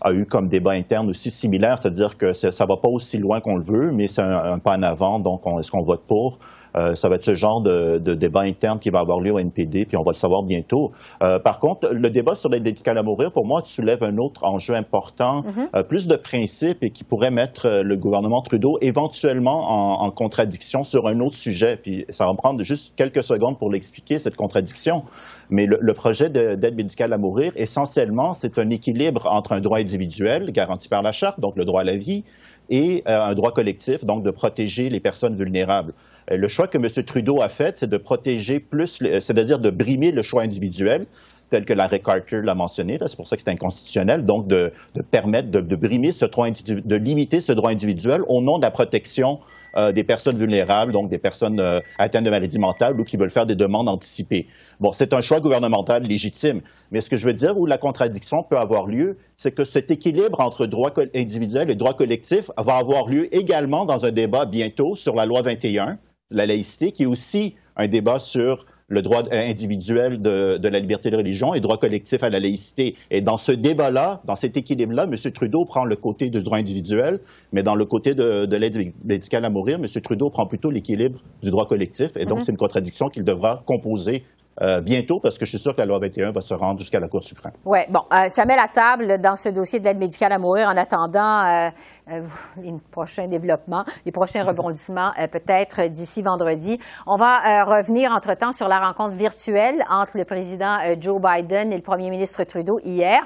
a 0.02 0.14
eu 0.14 0.26
comme 0.26 0.48
débat 0.48 0.72
interne 0.72 1.10
aussi 1.10 1.30
similaire, 1.32 1.80
c'est-à-dire 1.80 2.18
que 2.18 2.34
ça 2.34 2.66
va 2.66 2.78
pas 2.78 2.88
aussi 2.88 3.18
loin 3.18 3.40
qu'on 3.40 3.56
le 3.56 3.64
veut, 3.64 3.92
mais 3.92 4.08
c'est 4.08 4.22
un, 4.22 4.54
un, 4.54 4.60
pas 4.60 4.76
en 4.76 4.84
avant, 4.84 5.20
donc 5.20 5.44
est-ce 5.60 5.72
qu'on 5.72 5.84
vote 5.84 6.04
pour? 6.08 6.40
Euh, 6.76 6.96
ça 6.96 7.10
va 7.10 7.16
être 7.16 7.26
ce 7.26 7.36
genre 7.36 7.62
de, 7.62 7.98
de, 7.98 8.14
débat 8.14 8.42
interne 8.42 8.80
qui 8.80 8.90
va 8.90 9.00
avoir 9.00 9.20
lieu 9.20 9.32
au 9.32 9.40
NPD, 9.40 9.86
puis 9.86 9.98
on 9.98 10.04
va 10.04 10.12
le 10.12 10.18
savoir 10.18 10.44
bientôt. 10.44 10.92
Euh, 11.22 11.40
par 11.40 11.60
contre, 11.60 11.90
le 11.90 12.10
débat 12.10 12.36
sur 12.36 12.50
l'aide 12.50 12.64
médicale 12.64 12.98
à 12.98 13.04
mourir, 13.04 13.32
pour 13.32 13.46
moi, 13.46 13.62
soulève 13.66 14.04
un 14.04 14.18
autre 14.18 14.44
enjeu 14.44 14.76
important, 14.76 15.42
mm-hmm. 15.42 15.68
euh, 15.76 15.84
plus 15.84 16.08
de 16.08 16.16
principes 16.16 16.84
et 16.84 16.92
qui 16.92 17.04
pourrait 17.04 17.32
mettre 17.32 17.68
euh, 17.68 17.84
le 17.84 17.98
gouvernement 17.98 18.42
Trudeau 18.42 18.78
éventuellement 18.82 20.02
en, 20.02 20.06
en, 20.06 20.12
contradiction 20.12 20.84
sur 20.84 21.08
un 21.08 21.20
autre 21.20 21.36
sujet. 21.36 21.78
Puis 21.82 22.06
ça 22.10 22.26
va 22.26 22.34
me 22.34 22.38
prendre 22.38 22.62
juste 22.64 22.94
quelques 22.96 23.24
secondes 23.24 23.58
pour 23.58 23.70
l'expliquer, 23.70 24.20
cette 24.20 24.36
contradiction. 24.36 25.04
Mais 25.50 25.66
le, 25.66 25.78
le 25.82 25.94
projet 25.94 26.30
d'aide 26.30 26.76
médicale 26.76 27.12
à 27.12 27.18
mourir, 27.18 27.52
essentiellement, 27.56 28.34
c'est 28.34 28.58
un 28.58 28.70
équilibre 28.70 29.28
entre 29.30 29.52
un 29.52 29.60
droit 29.60 29.80
individuel 29.80 30.52
garanti 30.52 30.88
par 30.88 31.02
la 31.02 31.12
Charte, 31.12 31.40
donc 31.40 31.58
le 31.58 31.66
droit 31.66 31.82
à 31.82 31.84
la 31.84 31.98
vie, 31.98 32.24
et 32.70 33.04
euh, 33.08 33.22
un 33.22 33.34
droit 33.36 33.52
collectif, 33.52 34.04
donc 34.06 34.24
de 34.24 34.32
protéger 34.32 34.90
les 34.90 35.00
personnes 35.00 35.36
vulnérables. 35.36 35.94
Euh, 36.32 36.38
le 36.38 36.48
choix 36.48 36.68
que 36.68 36.78
M. 36.78 36.88
Trudeau 37.06 37.42
a 37.42 37.50
fait, 37.50 37.80
c'est 37.80 37.90
de 37.90 37.98
protéger 37.98 38.60
plus, 38.60 39.00
c'est-à-dire 39.20 39.60
de 39.60 39.70
brimer 39.70 40.12
le 40.12 40.22
choix 40.22 40.44
individuel, 40.44 41.06
tel 41.50 41.66
que 41.66 41.74
Larry 41.74 42.02
Carter 42.02 42.42
l'a 42.42 42.56
mentionné, 42.56 42.98
c'est 43.00 43.16
pour 43.16 43.28
ça 43.28 43.36
que 43.36 43.44
c'est 43.44 43.52
inconstitutionnel, 43.52 44.24
donc 44.24 44.48
de, 44.48 44.72
permettre 45.12 45.50
de, 45.52 45.76
brimer 45.76 46.14
ce 46.14 46.26
droit, 46.26 46.48
de 46.50 46.96
limiter 46.96 47.42
ce 47.42 47.52
droit 47.52 47.72
individuel 47.72 48.22
au 48.28 48.42
nom 48.42 48.58
de 48.58 48.64
la 48.64 48.72
protection 48.72 49.40
euh, 49.78 49.92
des 49.92 50.04
personnes 50.04 50.38
vulnérables, 50.38 50.92
donc 50.92 51.10
des 51.10 51.18
personnes 51.18 51.60
euh, 51.60 51.80
atteintes 51.98 52.24
de 52.24 52.30
maladies 52.30 52.60
mentales 52.60 53.00
ou 53.00 53.04
qui 53.04 53.18
veulent 53.18 53.32
faire 53.32 53.46
des 53.46 53.56
demandes 53.56 53.88
anticipées. 53.88 54.48
Bon, 54.80 54.92
c'est 54.92 55.14
un 55.14 55.22
choix 55.22 55.40
gouvernemental 55.40 56.04
légitime, 56.04 56.62
mais 56.92 57.02
ce 57.02 57.10
que 57.10 57.18
je 57.18 57.26
veux 57.26 57.34
dire 57.34 57.58
où 57.58 57.66
la 57.66 57.78
contradiction 57.78 58.44
peut 58.44 58.58
avoir 58.58 58.86
lieu, 58.86 59.18
c'est 59.36 59.52
que 59.52 59.64
cet 59.64 59.92
équilibre 59.92 60.40
entre 60.40 60.66
droit 60.66 60.92
individuel 61.16 61.70
et 61.70 61.76
droit 61.76 61.94
collectif 61.94 62.50
va 62.58 62.76
avoir 62.76 63.08
lieu 63.08 63.34
également 63.36 63.86
dans 63.86 64.06
un 64.06 64.12
débat 64.12 64.46
bientôt 64.46 64.96
sur 64.96 65.16
la 65.16 65.26
loi 65.26 65.42
21, 65.42 65.98
la 66.32 66.46
laïcité, 66.46 66.92
qui 66.92 67.04
est 67.04 67.08
aussi 67.08 67.56
un 67.76 67.88
débat 67.88 68.20
sur 68.20 68.66
le 68.88 69.02
droit 69.02 69.24
individuel 69.32 70.22
de, 70.22 70.58
de, 70.58 70.68
la 70.68 70.80
liberté 70.80 71.10
de 71.12 71.16
religion 71.16 71.54
et 71.54 71.62
droit 71.62 71.78
collectif 71.78 72.24
à 72.24 72.30
la 72.30 72.42
laïcité. 72.42 72.96
Et 73.10 73.22
dans 73.22 73.38
ce 73.38 73.54
débat-là, 73.54 74.22
dans 74.26 74.36
cet 74.36 74.58
équilibre-là, 74.58 75.06
M. 75.06 75.16
Trudeau 75.32 75.64
prend 75.64 75.86
le 75.86 75.96
côté 75.96 76.30
du 76.30 76.44
droit 76.44 76.58
individuel, 76.58 77.22
mais 77.54 77.64
dans 77.64 77.76
le 77.76 77.86
côté 77.86 78.16
de, 78.16 78.46
de 78.46 78.58
l'aide 78.58 78.92
médicale 79.06 79.46
à 79.46 79.50
mourir, 79.50 79.80
M. 79.82 79.88
Trudeau 80.02 80.30
prend 80.30 80.46
plutôt 80.46 80.72
l'équilibre 80.72 81.20
du 81.42 81.52
droit 81.52 81.68
collectif. 81.68 82.12
Et 82.18 82.26
donc, 82.26 82.40
mm 82.40 82.42
-hmm. 82.42 82.46
c'est 82.46 82.52
une 82.52 82.58
contradiction 82.58 83.08
qu'il 83.08 83.24
devra 83.24 83.64
composer 83.66 84.24
euh, 84.62 84.82
bientôt, 84.82 85.20
parce 85.20 85.38
que 85.38 85.46
je 85.46 85.52
suis 85.52 85.60
sûr 85.60 85.74
que 85.74 85.80
la 85.80 85.86
loi 85.86 86.00
21 86.00 86.32
va 86.32 86.42
se 86.42 86.54
rendre 86.54 86.80
jusqu'à 86.80 87.00
la 87.00 87.08
Cour 87.08 87.24
suprême. 87.24 87.54
Oui, 87.64 87.80
bon, 87.90 88.02
euh, 88.14 88.28
ça 88.28 88.46
met 88.46 88.58
la 88.58 88.68
table 88.68 89.20
dans 89.22 89.38
ce 89.38 89.50
dossier 89.50 89.80
de 89.80 89.86
l'aide 89.86 89.98
médicale 89.98 90.34
à 90.34 90.38
mourir 90.38 90.68
en 90.68 90.76
attendant 90.76 91.46
euh, 91.46 92.22
les 92.58 92.74
prochains 92.92 93.28
développements, 93.28 93.86
les 94.06 94.12
prochains 94.12 94.44
rebondissements, 94.48 95.12
peut-être 95.32 95.88
d'ici 95.88 96.22
vendredi. 96.22 96.80
On 97.08 97.16
va 97.16 97.64
revenir 97.64 98.12
entre-temps 98.12 98.52
sur 98.52 98.68
la 98.68 98.80
rencontre 98.80 99.16
virtuelle 99.16 99.84
entre 99.90 100.18
le 100.18 100.26
président 100.26 100.78
Joe 101.00 101.22
Biden 101.22 101.72
et 101.72 101.78
le 101.78 101.82
premier 101.82 102.10
ministre 102.10 102.44
Trudeau 102.44 102.80
hier. 102.84 103.22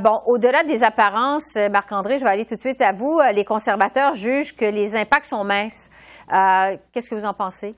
bon, 0.00 0.20
au-delà 0.26 0.62
des 0.64 0.84
apparences, 0.84 1.56
Marc-André, 1.70 2.18
je 2.18 2.24
vais 2.24 2.30
aller 2.30 2.44
tout 2.44 2.54
de 2.54 2.60
suite 2.60 2.80
à 2.80 2.92
vous. 2.92 3.20
Les 3.34 3.44
conservateurs 3.44 4.14
jugent 4.14 4.54
que 4.54 4.64
les 4.64 4.96
impacts 4.96 5.26
sont 5.26 5.44
minces. 5.44 5.90
Qu'est-ce 6.92 7.10
que 7.10 7.14
vous 7.14 7.26
en 7.26 7.34
pensez? 7.34 7.74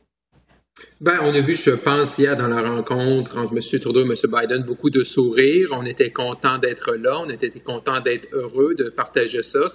Ben, 1.00 1.18
on 1.22 1.34
a 1.34 1.40
vu, 1.40 1.56
je 1.56 1.70
pense, 1.70 2.18
hier 2.18 2.36
dans 2.36 2.48
la 2.48 2.62
rencontre 2.62 3.36
entre 3.38 3.54
M. 3.54 3.80
Trudeau 3.80 4.00
et 4.00 4.08
M. 4.08 4.14
Biden, 4.30 4.64
beaucoup 4.64 4.90
de 4.90 5.04
sourires. 5.04 5.68
On 5.72 5.84
était 5.84 6.10
content 6.10 6.58
d'être 6.58 6.94
là, 6.96 7.20
on 7.20 7.30
était 7.30 7.50
content 7.60 8.00
d'être 8.00 8.28
heureux 8.32 8.74
de 8.74 8.90
partager 8.90 9.42
ça. 9.42 9.66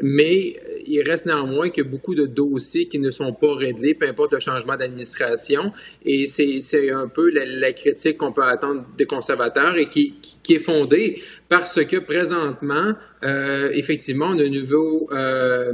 Mais 0.00 0.56
il 0.86 1.02
reste 1.06 1.26
néanmoins 1.26 1.70
que 1.70 1.82
beaucoup 1.82 2.14
de 2.14 2.26
dossiers 2.26 2.88
qui 2.88 2.98
ne 2.98 3.10
sont 3.10 3.32
pas 3.34 3.54
réglés, 3.54 3.94
peu 3.94 4.08
importe 4.08 4.32
le 4.32 4.40
changement 4.40 4.76
d'administration. 4.76 5.72
Et 6.04 6.26
c'est 6.26 6.90
un 6.90 7.08
peu 7.08 7.30
la, 7.30 7.72
critique 7.72 8.18
qu'on 8.18 8.32
peut 8.32 8.42
attendre 8.42 8.84
des 8.96 9.04
conservateurs 9.04 9.76
et 9.76 9.88
qui, 9.88 10.14
qui, 10.42 10.54
est 10.54 10.58
fondée 10.58 11.22
parce 11.48 11.84
que 11.84 11.98
présentement, 11.98 12.94
euh, 13.22 13.68
effectivement, 13.74 14.26
on 14.30 14.38
a 14.38 14.44
un 14.44 14.50
nouveau. 14.50 15.08
Euh, 15.12 15.72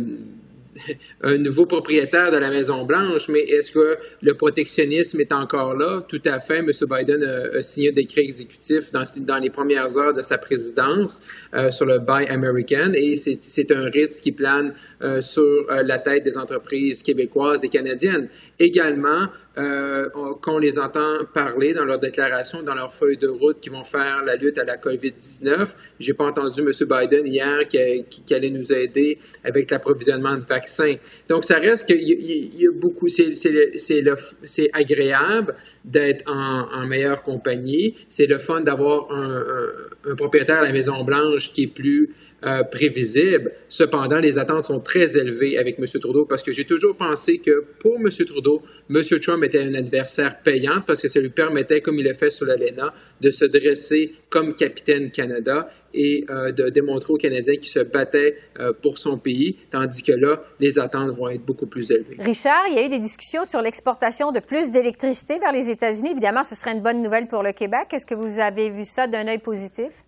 un 1.22 1.38
nouveau 1.38 1.66
propriétaire 1.66 2.30
de 2.30 2.36
la 2.36 2.50
Maison-Blanche, 2.50 3.28
mais 3.28 3.40
est-ce 3.40 3.72
que 3.72 3.96
le 4.22 4.34
protectionnisme 4.34 5.20
est 5.20 5.32
encore 5.32 5.74
là? 5.74 6.04
Tout 6.08 6.22
à 6.24 6.40
fait. 6.40 6.58
M. 6.58 6.70
Biden 6.88 7.22
a, 7.22 7.62
signé 7.62 7.90
un 7.90 7.92
décret 7.92 8.22
exécutif 8.22 8.92
dans, 8.92 9.04
dans, 9.16 9.38
les 9.38 9.50
premières 9.50 9.96
heures 9.96 10.14
de 10.14 10.22
sa 10.22 10.38
présidence 10.38 11.20
euh, 11.54 11.70
sur 11.70 11.86
le 11.86 11.98
Buy 11.98 12.26
American 12.28 12.92
et 12.94 13.16
c'est 13.16 13.72
un 13.72 13.88
risque 13.90 14.22
qui 14.22 14.32
plane 14.32 14.74
euh, 15.02 15.20
sur 15.20 15.42
euh, 15.42 15.82
la 15.82 15.98
tête 15.98 16.24
des 16.24 16.36
entreprises 16.36 17.02
québécoises 17.02 17.64
et 17.64 17.68
canadiennes. 17.68 18.28
Également, 18.58 19.28
euh, 19.58 20.08
qu'on 20.40 20.58
les 20.58 20.78
entend 20.78 21.24
parler 21.34 21.74
dans 21.74 21.84
leurs 21.84 21.98
déclarations, 21.98 22.62
dans 22.62 22.74
leurs 22.74 22.92
feuilles 22.92 23.16
de 23.16 23.26
route 23.26 23.58
qui 23.58 23.70
vont 23.70 23.82
faire 23.82 24.22
la 24.24 24.36
lutte 24.36 24.56
à 24.58 24.64
la 24.64 24.76
COVID-19. 24.76 25.74
J'ai 25.98 26.14
pas 26.14 26.26
entendu 26.26 26.60
M. 26.60 26.68
Biden 26.68 27.26
hier 27.26 27.66
qui, 27.66 28.34
allait 28.34 28.50
nous 28.50 28.72
aider 28.72 29.18
avec 29.42 29.70
l'approvisionnement 29.72 30.36
de 30.36 30.44
vaccins. 30.44 30.94
Donc, 31.28 31.44
ça 31.44 31.58
reste 31.58 31.88
qu'il 31.88 32.00
y, 32.00 32.66
a 32.66 32.70
beaucoup, 32.72 33.08
c'est 33.08 34.70
agréable 34.72 35.54
d'être 35.84 36.30
en, 36.30 36.86
meilleure 36.86 37.22
compagnie. 37.22 37.96
C'est 38.08 38.26
le 38.26 38.38
fun 38.38 38.60
d'avoir 38.60 39.10
un, 39.10 40.14
propriétaire 40.16 40.58
à 40.60 40.64
la 40.64 40.72
Maison-Blanche 40.72 41.52
qui 41.52 41.64
est 41.64 41.74
plus 41.74 42.14
euh, 42.44 42.62
prévisible. 42.62 43.52
Cependant, 43.68 44.20
les 44.20 44.38
attentes 44.38 44.66
sont 44.66 44.78
très 44.78 45.18
élevées 45.18 45.58
avec 45.58 45.76
M. 45.78 45.86
Trudeau 46.00 46.24
parce 46.24 46.42
que 46.42 46.52
j'ai 46.52 46.64
toujours 46.64 46.96
pensé 46.96 47.38
que 47.38 47.64
pour 47.80 47.96
M. 47.96 48.08
Trudeau, 48.26 48.62
M. 48.88 49.02
Trump 49.20 49.42
était 49.42 49.60
un 49.60 49.74
adversaire 49.74 50.40
payant 50.44 50.82
parce 50.86 51.02
que 51.02 51.08
ça 51.08 51.18
lui 51.18 51.30
permettait, 51.30 51.80
comme 51.80 51.98
il 51.98 52.04
l'a 52.04 52.14
fait 52.14 52.30
sur 52.30 52.46
l'ALENA, 52.46 52.94
de 53.20 53.30
se 53.32 53.44
dresser 53.44 54.12
comme 54.30 54.54
capitaine 54.54 55.10
Canada 55.10 55.68
et 55.94 56.24
euh, 56.30 56.52
de 56.52 56.68
démontrer 56.68 57.12
aux 57.12 57.16
Canadiens 57.16 57.56
qu'il 57.56 57.70
se 57.70 57.80
battait 57.80 58.36
euh, 58.60 58.72
pour 58.72 58.98
son 58.98 59.18
pays, 59.18 59.56
tandis 59.70 60.02
que 60.02 60.12
là, 60.12 60.42
les 60.60 60.78
attentes 60.78 61.16
vont 61.16 61.28
être 61.28 61.44
beaucoup 61.44 61.66
plus 61.66 61.90
élevées. 61.90 62.18
Richard, 62.20 62.66
il 62.68 62.74
y 62.74 62.78
a 62.78 62.86
eu 62.86 62.88
des 62.88 62.98
discussions 62.98 63.44
sur 63.44 63.62
l'exportation 63.62 64.30
de 64.30 64.40
plus 64.40 64.70
d'électricité 64.70 65.38
vers 65.38 65.52
les 65.52 65.70
États-Unis. 65.70 66.10
Évidemment, 66.12 66.44
ce 66.44 66.54
serait 66.54 66.72
une 66.72 66.82
bonne 66.82 67.02
nouvelle 67.02 67.26
pour 67.26 67.42
le 67.42 67.52
Québec. 67.52 67.88
Est-ce 67.92 68.06
que 68.06 68.14
vous 68.14 68.38
avez 68.38 68.70
vu 68.70 68.84
ça 68.84 69.06
d'un 69.06 69.26
œil 69.26 69.38
positif? 69.38 70.04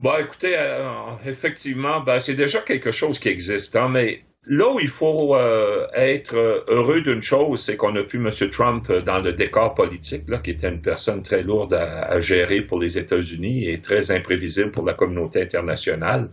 Bon, 0.00 0.12
écoutez, 0.20 0.54
euh, 0.56 0.90
effectivement, 1.24 2.00
ben, 2.00 2.18
c'est 2.20 2.34
déjà 2.34 2.60
quelque 2.60 2.90
chose 2.90 3.18
qui 3.18 3.28
existe, 3.28 3.74
hein, 3.76 3.88
mais 3.88 4.22
là 4.46 4.70
où 4.74 4.80
il 4.80 4.88
faut 4.88 5.36
euh, 5.36 5.86
être 5.94 6.64
heureux 6.68 7.00
d'une 7.02 7.22
chose, 7.22 7.62
c'est 7.62 7.76
qu'on 7.76 7.96
a 7.96 8.02
pu 8.02 8.16
M. 8.18 8.30
Trump 8.50 8.92
dans 8.92 9.20
le 9.20 9.32
décor 9.32 9.74
politique, 9.74 10.28
là, 10.28 10.38
qui 10.38 10.50
était 10.50 10.68
une 10.68 10.82
personne 10.82 11.22
très 11.22 11.42
lourde 11.42 11.74
à, 11.74 12.02
à 12.02 12.20
gérer 12.20 12.60
pour 12.60 12.78
les 12.80 12.98
États-Unis 12.98 13.68
et 13.70 13.80
très 13.80 14.10
imprévisible 14.10 14.72
pour 14.72 14.84
la 14.84 14.94
communauté 14.94 15.42
internationale. 15.42 16.30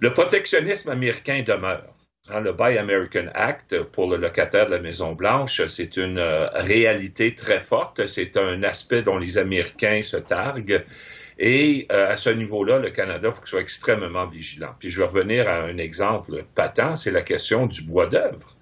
Le 0.00 0.12
protectionnisme 0.12 0.90
américain 0.90 1.42
demeure. 1.46 1.94
Hein, 2.28 2.40
le 2.40 2.52
Buy 2.52 2.78
American 2.78 3.26
Act 3.34 3.82
pour 3.92 4.08
le 4.08 4.16
locataire 4.16 4.66
de 4.66 4.70
la 4.70 4.78
Maison-Blanche, 4.80 5.66
c'est 5.66 5.98
une 5.98 6.18
euh, 6.18 6.48
réalité 6.54 7.34
très 7.34 7.60
forte. 7.60 8.06
C'est 8.06 8.38
un 8.38 8.62
aspect 8.62 9.02
dont 9.02 9.18
les 9.18 9.36
Américains 9.36 10.00
se 10.02 10.16
targuent. 10.16 10.84
Et 11.38 11.86
euh, 11.90 12.08
à 12.08 12.16
ce 12.16 12.30
niveau-là, 12.30 12.78
le 12.78 12.90
Canada, 12.90 13.32
faut 13.32 13.40
qu'il 13.40 13.48
soit 13.48 13.60
extrêmement 13.60 14.26
vigilant. 14.26 14.74
Puis 14.78 14.90
je 14.90 15.00
vais 15.00 15.06
revenir 15.06 15.48
à 15.48 15.62
un 15.62 15.78
exemple 15.78 16.44
patent, 16.54 16.96
c'est 16.96 17.10
la 17.10 17.22
question 17.22 17.66
du 17.66 17.82
bois 17.82 18.06
d'œuvre. 18.06 18.56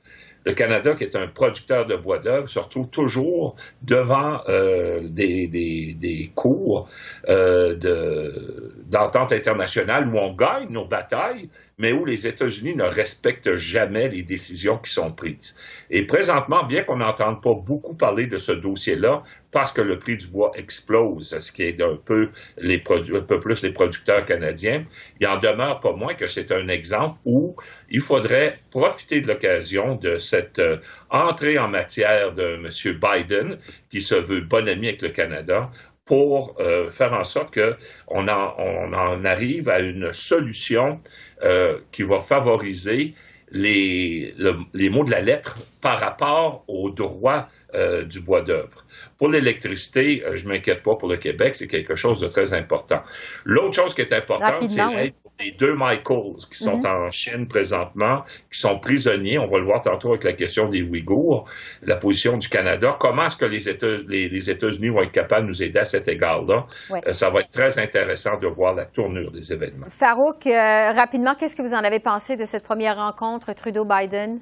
Le 0.45 0.53
Canada, 0.55 0.95
qui 0.95 1.05
est 1.05 1.17
un 1.17 1.29
producteur 1.29 1.87
de 1.87 1.97
bois 1.97 2.19
d'œuvre, 2.19 2.49
se 2.49 2.59
retrouve 2.59 2.89
toujours 2.91 3.57
devant 3.83 4.41
euh, 4.49 5.01
des, 5.03 5.47
des, 5.47 5.97
des, 5.99 6.31
cours 6.35 6.89
euh, 7.29 7.75
d'entente 8.87 9.31
de, 9.31 9.37
internationale 9.37 10.09
où 10.09 10.19
on 10.19 10.35
gagne 10.35 10.69
nos 10.69 10.85
batailles, 10.85 11.49
mais 11.79 11.93
où 11.93 12.05
les 12.05 12.27
États-Unis 12.27 12.77
ne 12.77 12.85
respectent 12.85 13.57
jamais 13.57 14.09
les 14.09 14.23
décisions 14.23 14.79
qui 14.79 14.93
sont 14.93 15.11
prises. 15.13 15.57
Et 15.91 16.07
présentement, 16.07 16.65
bien 16.65 16.83
qu'on 16.83 16.97
n'entende 16.97 17.43
pas 17.43 17.55
beaucoup 17.55 17.95
parler 17.95 18.27
de 18.27 18.39
ce 18.39 18.53
dossier-là, 18.53 19.23
parce 19.51 19.73
que 19.73 19.83
le 19.83 19.99
prix 19.99 20.17
du 20.17 20.27
bois 20.29 20.51
explose, 20.55 21.39
ce 21.39 21.53
qui 21.53 21.65
est 21.65 21.81
un 21.83 21.97
peu, 21.97 22.31
les 22.59 22.83
un 22.87 23.21
peu 23.21 23.41
plus 23.41 23.63
les 23.63 23.73
producteurs 23.73 24.25
canadiens, 24.25 24.85
il 25.21 25.27
en 25.27 25.39
demeure 25.39 25.81
pas 25.81 25.93
moins 25.93 26.15
que 26.15 26.27
c'est 26.27 26.53
un 26.53 26.69
exemple 26.69 27.19
où 27.25 27.55
il 27.93 28.01
faudrait 28.01 28.59
profiter 28.71 29.21
de 29.21 29.29
l'occasion 29.29 29.97
de 29.97 30.19
cette 30.19 30.59
euh, 30.59 30.79
entrée 31.11 31.59
en 31.59 31.69
matière 31.69 32.33
de 32.33 32.55
M. 32.55 32.99
Biden, 32.99 33.59
qui 33.91 34.01
se 34.01 34.15
veut 34.15 34.41
bon 34.41 34.67
ami 34.67 34.89
avec 34.89 35.03
le 35.03 35.11
Canada, 35.11 35.71
pour 36.07 36.57
euh, 36.59 36.91
faire 36.91 37.13
en 37.13 37.25
sorte 37.25 37.55
qu'on 37.55 38.29
en, 38.29 38.55
on 38.59 38.93
en 38.95 39.25
arrive 39.25 39.69
à 39.69 39.81
une 39.81 40.11
solution 40.13 41.01
euh, 41.43 41.79
qui 41.93 42.03
va 42.03 42.21
favoriser 42.21 43.15
les, 43.51 44.35
mots 44.91 45.05
de 45.05 45.11
la 45.11 45.21
lettre 45.21 45.59
par 45.83 46.01
rapport 46.01 46.65
aux 46.67 46.91
droits 46.91 47.49
du 48.07 48.21
bois 48.21 48.43
d'œuvre. 48.43 48.85
Pour 49.17 49.31
l'électricité, 49.31 50.23
je 50.35 50.47
m'inquiète 50.47 50.83
pas 50.83 50.95
pour 50.97 51.09
le 51.09 51.17
Québec, 51.17 51.57
c'est 51.57 51.69
quelque 51.69 51.95
chose 51.95 52.21
de 52.21 52.29
très 52.29 52.53
important. 52.53 53.03
L'autre 53.45 53.75
chose 53.75 53.95
qui 53.95 54.03
est 54.03 54.13
importante, 54.13 54.69
c'est 54.69 55.15
les 55.45 55.53
deux 55.53 55.75
Michaels 55.75 56.47
qui 56.51 56.59
sont 56.59 56.79
mhm. 56.79 56.87
en 56.87 57.11
Chine 57.11 57.47
présentement, 57.47 58.23
qui 58.51 58.59
sont 58.59 58.79
prisonniers. 58.79 59.39
On 59.39 59.49
va 59.49 59.59
le 59.59 59.65
voir 59.65 59.83
tantôt 59.83 60.11
avec 60.11 60.25
la 60.25 60.33
question 60.33 60.69
des 60.69 60.83
Ouïghours, 60.83 61.49
la 61.83 61.97
position 61.97 62.37
du 62.37 62.49
Canada. 62.49 62.97
Comment 62.99 63.27
est-ce 63.27 63.37
que 63.37 63.47
les, 63.47 63.69
États, 63.69 63.87
les, 64.09 64.51
États-Unis 64.51 64.89
vont 64.89 65.03
être 65.03 65.13
capables 65.13 65.47
de 65.47 65.49
nous 65.49 65.63
aider 65.63 65.79
à 65.79 65.85
cet 65.85 66.09
égard-là? 66.09 66.67
Euh, 66.91 67.13
ça 67.13 67.31
va 67.31 67.41
être 67.41 67.51
très 67.51 67.79
intéressant 67.79 68.39
de 68.39 68.47
voir 68.47 68.75
la 68.75 68.87
tournure 68.87 69.31
des 69.31 69.53
événements. 69.53 69.87
Farouk, 69.89 70.45
rapidement, 70.45 71.35
qu'est-ce 71.35 71.57
que 71.57 71.63
vous 71.63 71.75
en 71.75 71.85
avez 71.85 72.01
pensé 72.01 72.37
de 72.37 72.45
cette 72.45 72.65
première 72.65 72.97
rencontre 72.97 73.53
Trudeau-Biden? 73.53 74.41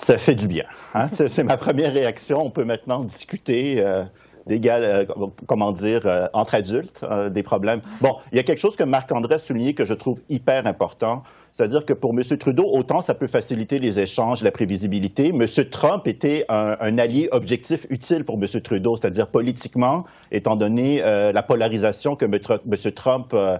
Ça 0.00 0.16
fait 0.16 0.34
du 0.34 0.48
bien. 0.48 0.64
Hein? 0.94 1.08
C'est 1.12 1.44
ma 1.44 1.58
première 1.58 1.92
réaction. 1.92 2.38
On 2.38 2.50
peut 2.50 2.64
maintenant 2.64 3.04
discuter 3.04 3.84
euh, 3.84 4.04
d'égal, 4.46 4.82
euh, 4.82 5.26
comment 5.46 5.72
dire, 5.72 6.06
euh, 6.06 6.26
entre 6.32 6.54
adultes, 6.54 7.04
des 7.30 7.42
problèmes. 7.42 7.80
Bon, 8.00 8.16
il 8.32 8.36
y 8.36 8.38
a 8.38 8.42
quelque 8.42 8.58
chose 8.58 8.76
que 8.76 8.84
Marc-André 8.84 9.34
a 9.34 9.38
souligné 9.38 9.74
que 9.74 9.84
je 9.84 9.94
trouve 9.94 10.20
hyper 10.28 10.66
important. 10.66 11.22
C'est-à-dire 11.52 11.84
que 11.84 11.92
pour 11.92 12.12
M. 12.12 12.22
Trudeau, 12.38 12.64
autant 12.72 13.00
ça 13.00 13.14
peut 13.14 13.26
faciliter 13.26 13.78
les 13.78 14.00
échanges, 14.00 14.42
la 14.42 14.50
prévisibilité, 14.50 15.28
M. 15.28 15.46
Trump 15.70 16.06
était 16.06 16.44
un, 16.48 16.98
allié 16.98 17.28
objectif 17.32 17.86
utile 17.90 18.24
pour 18.24 18.36
M. 18.36 18.46
Trudeau, 18.62 18.96
c'est-à-dire 18.96 19.28
politiquement, 19.28 20.04
étant 20.30 20.56
donné 20.56 21.02
euh, 21.02 21.32
la 21.32 21.42
polarisation 21.42 22.16
que 22.16 22.24
M. 22.24 22.92
Trump 22.94 23.32
euh, 23.34 23.58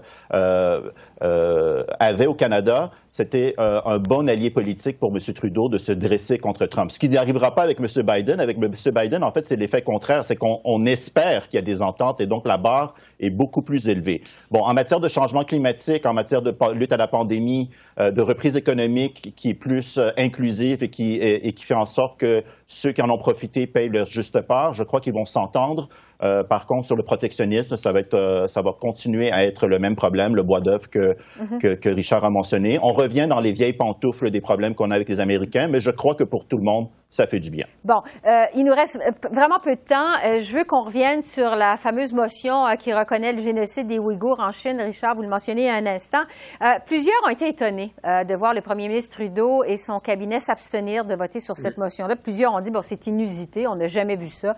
euh, 1.21 1.83
avait 1.99 2.27
au 2.27 2.33
Canada, 2.33 2.91
c'était 3.11 3.55
un 3.57 3.99
bon 3.99 4.29
allié 4.29 4.49
politique 4.49 4.97
pour 4.97 5.15
M. 5.15 5.19
Trudeau 5.33 5.69
de 5.69 5.77
se 5.77 5.91
dresser 5.91 6.37
contre 6.37 6.65
Trump. 6.65 6.91
Ce 6.91 6.99
qui 6.99 7.09
n'arrivera 7.09 7.53
pas 7.53 7.63
avec 7.63 7.79
M. 7.79 7.87
Biden. 8.03 8.39
Avec 8.39 8.57
M. 8.57 8.71
Biden, 8.93 9.23
en 9.23 9.31
fait, 9.31 9.45
c'est 9.45 9.55
l'effet 9.55 9.81
contraire, 9.81 10.23
c'est 10.23 10.35
qu'on 10.35 10.85
espère 10.85 11.47
qu'il 11.47 11.57
y 11.57 11.61
a 11.61 11.65
des 11.65 11.81
ententes 11.81 12.21
et 12.21 12.25
donc 12.25 12.47
la 12.47 12.57
barre 12.57 12.95
est 13.19 13.29
beaucoup 13.29 13.61
plus 13.61 13.87
élevée. 13.87 14.23
Bon, 14.49 14.61
en 14.63 14.73
matière 14.73 14.99
de 14.99 15.07
changement 15.07 15.43
climatique, 15.43 16.05
en 16.05 16.13
matière 16.13 16.41
de 16.41 16.55
lutte 16.73 16.91
à 16.93 16.97
la 16.97 17.07
pandémie, 17.07 17.69
euh, 17.99 18.11
de 18.11 18.21
reprise 18.21 18.55
économique 18.55 19.33
qui 19.35 19.49
est 19.49 19.53
plus 19.53 19.97
euh, 19.97 20.11
inclusive 20.17 20.83
et 20.83 20.89
qui, 20.89 21.15
et 21.15 21.53
qui 21.53 21.63
fait 21.63 21.73
en 21.73 21.85
sorte 21.85 22.19
que 22.19 22.43
ceux 22.67 22.91
qui 22.93 23.01
en 23.01 23.09
ont 23.09 23.17
profité 23.17 23.67
payent 23.67 23.89
leur 23.89 24.07
juste 24.07 24.39
part. 24.41 24.73
Je 24.73 24.83
crois 24.83 25.01
qu'ils 25.01 25.13
vont 25.13 25.25
s'entendre. 25.25 25.89
Euh, 26.23 26.43
par 26.43 26.67
contre, 26.67 26.85
sur 26.85 26.95
le 26.95 27.03
protectionnisme, 27.03 27.77
ça 27.77 27.91
va, 27.91 27.99
être, 27.99 28.13
euh, 28.13 28.47
ça 28.47 28.61
va 28.61 28.73
continuer 28.79 29.31
à 29.31 29.43
être 29.43 29.67
le 29.67 29.79
même 29.79 29.95
problème, 29.95 30.35
le 30.35 30.43
bois 30.43 30.61
que, 30.61 31.15
mhm. 31.39 31.57
que, 31.59 31.73
que, 31.73 31.89
Richard 31.89 32.23
a 32.23 32.29
mentionné. 32.29 32.77
On 32.83 32.93
revient 32.93 33.25
dans 33.27 33.39
les 33.39 33.51
vieilles 33.51 33.73
pantoufles 33.73 34.29
des 34.29 34.41
problèmes 34.41 34.75
qu'on 34.75 34.91
a 34.91 34.95
avec 34.95 35.09
les 35.09 35.19
Américains, 35.19 35.67
mais 35.67 35.81
je 35.81 35.89
crois 35.89 36.13
que 36.13 36.23
pour 36.23 36.45
tout 36.45 36.57
le 36.57 36.63
monde, 36.63 36.87
ça 37.11 37.27
fait 37.27 37.39
du 37.39 37.51
bien. 37.51 37.67
Bon, 37.83 38.01
euh, 38.25 38.45
il 38.55 38.65
nous 38.65 38.73
reste 38.73 38.99
vraiment 39.31 39.59
peu 39.59 39.75
de 39.75 39.81
temps. 39.81 40.13
je 40.23 40.57
veux 40.57 40.63
qu'on 40.63 40.81
revienne 40.81 41.21
sur 41.21 41.55
la 41.55 41.77
fameuse 41.77 42.13
motion 42.13 42.65
qui 42.79 42.91
reconnaît 42.93 43.33
le 43.33 43.39
génocide 43.39 43.85
des 43.85 43.99
Ouïghours 43.99 44.39
en 44.39 44.51
Chine. 44.51 44.81
Richard, 44.81 45.13
vous 45.13 45.21
le 45.21 45.29
mentionnez 45.29 45.69
un 45.69 45.85
instant. 45.85 46.23
plusieurs 46.85 47.21
ont 47.25 47.29
été 47.29 47.47
étonnés 47.47 47.93
de 48.03 48.35
voir 48.35 48.53
le 48.53 48.61
premier 48.61 48.87
ministre 48.87 49.17
Trudeau 49.17 49.63
et 49.63 49.77
son 49.77 49.99
cabinet 49.99 50.39
s'abstenir 50.39 51.05
de 51.05 51.13
voter 51.13 51.39
sur 51.39 51.57
cette 51.57 51.77
motion-là. 51.77 52.15
Plusieurs 52.15 52.53
ont 52.53 52.61
dit, 52.61 52.71
bon, 52.71 52.81
c'est 52.81 53.07
inusité, 53.07 53.67
on 53.67 53.75
n'a 53.75 53.87
jamais 53.87 54.15
vu 54.15 54.27
ça 54.27 54.55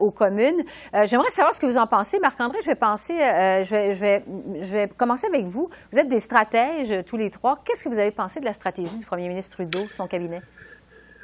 aux 0.00 0.10
communes. 0.10 0.62
Euh, 0.94 1.04
j'aimerais 1.04 1.30
savoir 1.30 1.54
ce 1.54 1.60
que 1.60 1.66
vous 1.66 1.78
en 1.78 1.86
pensez. 1.86 2.18
Marc-André, 2.20 2.58
je 2.62 2.66
vais 2.66 2.74
penser, 2.74 3.20
euh, 3.20 3.64
je, 3.64 3.70
vais, 3.70 3.92
je, 3.92 4.00
vais, 4.00 4.24
je 4.60 4.72
vais 4.72 4.88
commencer 4.88 5.26
avec 5.26 5.46
vous. 5.46 5.68
Vous 5.92 5.98
êtes 5.98 6.08
des 6.08 6.20
stratèges 6.20 7.04
tous 7.04 7.16
les 7.16 7.30
trois. 7.30 7.60
Qu'est-ce 7.64 7.84
que 7.84 7.88
vous 7.88 7.98
avez 7.98 8.10
pensé 8.10 8.40
de 8.40 8.44
la 8.44 8.52
stratégie 8.52 8.98
du 8.98 9.06
premier 9.06 9.28
ministre 9.28 9.56
Trudeau, 9.56 9.86
son 9.90 10.06
cabinet? 10.06 10.40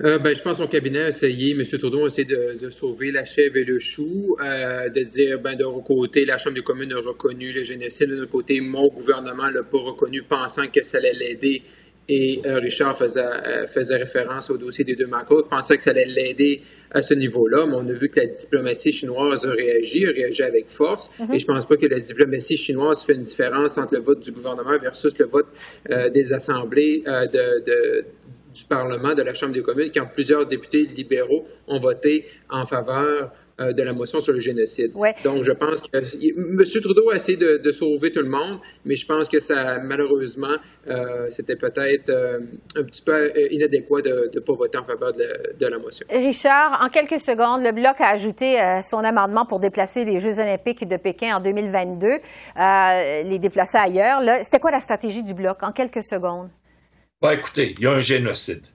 Euh, 0.00 0.18
ben, 0.18 0.34
je 0.34 0.42
pense 0.42 0.58
que 0.58 0.64
son 0.64 0.68
cabinet 0.68 1.02
a 1.02 1.08
essayé, 1.08 1.52
M. 1.52 1.62
Trudeau 1.78 2.04
a 2.04 2.06
essayé 2.06 2.26
de, 2.26 2.58
de 2.58 2.70
sauver 2.70 3.12
la 3.12 3.24
chèvre 3.24 3.58
et 3.58 3.64
le 3.64 3.78
chou, 3.78 4.36
euh, 4.42 4.88
de 4.88 5.02
dire, 5.04 5.38
ben, 5.38 5.54
d'un 5.56 5.80
côté, 5.84 6.24
la 6.24 6.36
Chambre 6.36 6.56
des 6.56 6.62
communes 6.62 6.92
a 6.92 7.00
reconnu 7.00 7.52
le 7.52 7.62
génocide, 7.62 8.10
de 8.10 8.16
l'autre 8.16 8.32
côté, 8.32 8.60
mon 8.60 8.88
gouvernement 8.88 9.48
l'a 9.50 9.62
pas 9.62 9.78
reconnu, 9.78 10.22
pensant 10.22 10.66
que 10.66 10.82
ça 10.82 10.98
allait 10.98 11.12
l'aider. 11.12 11.62
Et 12.08 12.42
euh, 12.44 12.58
Richard 12.58 12.98
faisait, 12.98 13.22
euh, 13.22 13.66
faisait 13.66 13.96
référence 13.96 14.50
au 14.50 14.58
dossier 14.58 14.84
des 14.84 14.94
deux 14.94 15.06
macros, 15.06 15.44
pensait 15.48 15.76
que 15.76 15.82
ça 15.82 15.90
allait 15.90 16.04
l'aider 16.04 16.60
à 16.90 17.00
ce 17.00 17.14
niveau-là, 17.14 17.64
mais 17.66 17.76
on 17.76 17.88
a 17.88 17.92
vu 17.92 18.10
que 18.10 18.20
la 18.20 18.26
diplomatie 18.26 18.92
chinoise 18.92 19.46
a 19.46 19.52
réagi, 19.52 20.04
a 20.06 20.10
réagi 20.10 20.42
avec 20.42 20.68
force, 20.68 21.10
mhm. 21.18 21.34
et 21.34 21.38
je 21.38 21.46
pense 21.46 21.66
pas 21.66 21.76
que 21.76 21.86
la 21.86 22.00
diplomatie 22.00 22.56
chinoise 22.58 23.04
fait 23.04 23.14
une 23.14 23.22
différence 23.22 23.78
entre 23.78 23.94
le 23.94 24.00
vote 24.00 24.20
du 24.20 24.32
gouvernement 24.32 24.76
versus 24.78 25.16
le 25.18 25.26
vote 25.26 25.46
des 26.12 26.32
assemblées 26.32 27.02
de, 27.06 27.64
de, 27.64 28.04
du 28.54 28.64
Parlement, 28.64 29.14
de 29.14 29.22
la 29.22 29.34
Chambre 29.34 29.52
des 29.52 29.62
communes, 29.62 29.90
quand 29.94 30.06
plusieurs 30.12 30.46
députés 30.46 30.86
libéraux 30.86 31.44
ont 31.66 31.80
voté 31.80 32.26
en 32.48 32.64
faveur 32.64 33.32
euh, 33.60 33.72
de 33.72 33.84
la 33.84 33.92
motion 33.92 34.18
sur 34.20 34.32
le 34.32 34.40
génocide. 34.40 34.92
Donc, 35.22 35.44
je 35.44 35.52
pense 35.52 35.80
que 35.82 35.96
M. 35.96 36.82
Trudeau 36.82 37.10
a 37.10 37.14
essayé 37.14 37.38
de, 37.38 37.70
sauver 37.70 38.10
tout 38.10 38.20
le 38.20 38.28
monde, 38.28 38.58
mais 38.84 38.96
je 38.96 39.06
pense 39.06 39.28
que 39.28 39.38
ça, 39.38 39.78
malheureusement, 39.78 40.56
euh, 40.88 41.28
c'était 41.30 41.54
peut-être 41.54 42.10
euh, 42.10 42.40
un 42.74 42.82
petit 42.82 43.02
peu 43.02 43.30
inadéquat 43.52 44.02
de 44.02 44.30
ne 44.34 44.40
pas 44.40 44.54
voter 44.54 44.78
en 44.78 44.82
faveur 44.82 45.12
de, 45.12 45.66
la 45.68 45.78
motion. 45.78 46.04
Richard, 46.10 46.80
en 46.82 46.88
quelques 46.88 47.20
secondes, 47.20 47.62
le 47.62 47.70
Bloc 47.70 48.00
a 48.00 48.08
ajouté 48.08 48.58
son 48.82 49.04
amendement 49.04 49.46
pour 49.46 49.60
déplacer 49.60 50.04
les 50.04 50.18
Jeux 50.18 50.40
olympiques 50.40 50.88
de 50.88 50.96
Pékin 50.96 51.36
en 51.36 51.40
2022, 51.40 52.08
les 52.56 53.38
déplacer 53.38 53.78
ailleurs. 53.78 54.20
C'était 54.42 54.58
quoi 54.58 54.72
la 54.72 54.80
stratégie 54.80 55.22
du 55.22 55.34
Bloc 55.34 55.62
en 55.62 55.70
quelques 55.70 56.02
secondes? 56.02 56.48
Ben, 57.24 57.30
écoutez, 57.30 57.74
il 57.78 57.84
y 57.84 57.86
a 57.86 57.90
un 57.90 58.00
génocide 58.00 58.66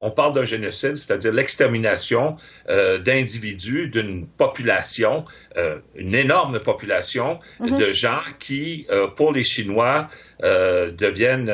on 0.00 0.10
parle 0.10 0.34
d'un 0.34 0.44
génocide, 0.44 0.96
c'est-à-dire 0.96 1.32
l'extermination 1.32 2.36
euh, 2.68 2.98
d'individus, 2.98 3.88
d'une 3.88 4.26
population, 4.26 5.24
euh, 5.56 5.78
une 5.94 6.14
énorme 6.14 6.60
population 6.60 7.40
mhm. 7.60 7.78
de 7.78 7.92
gens 7.92 8.20
qui, 8.38 8.86
euh, 8.90 9.08
pour 9.08 9.32
les 9.32 9.44
Chinois, 9.44 10.08
deviennent 10.42 11.50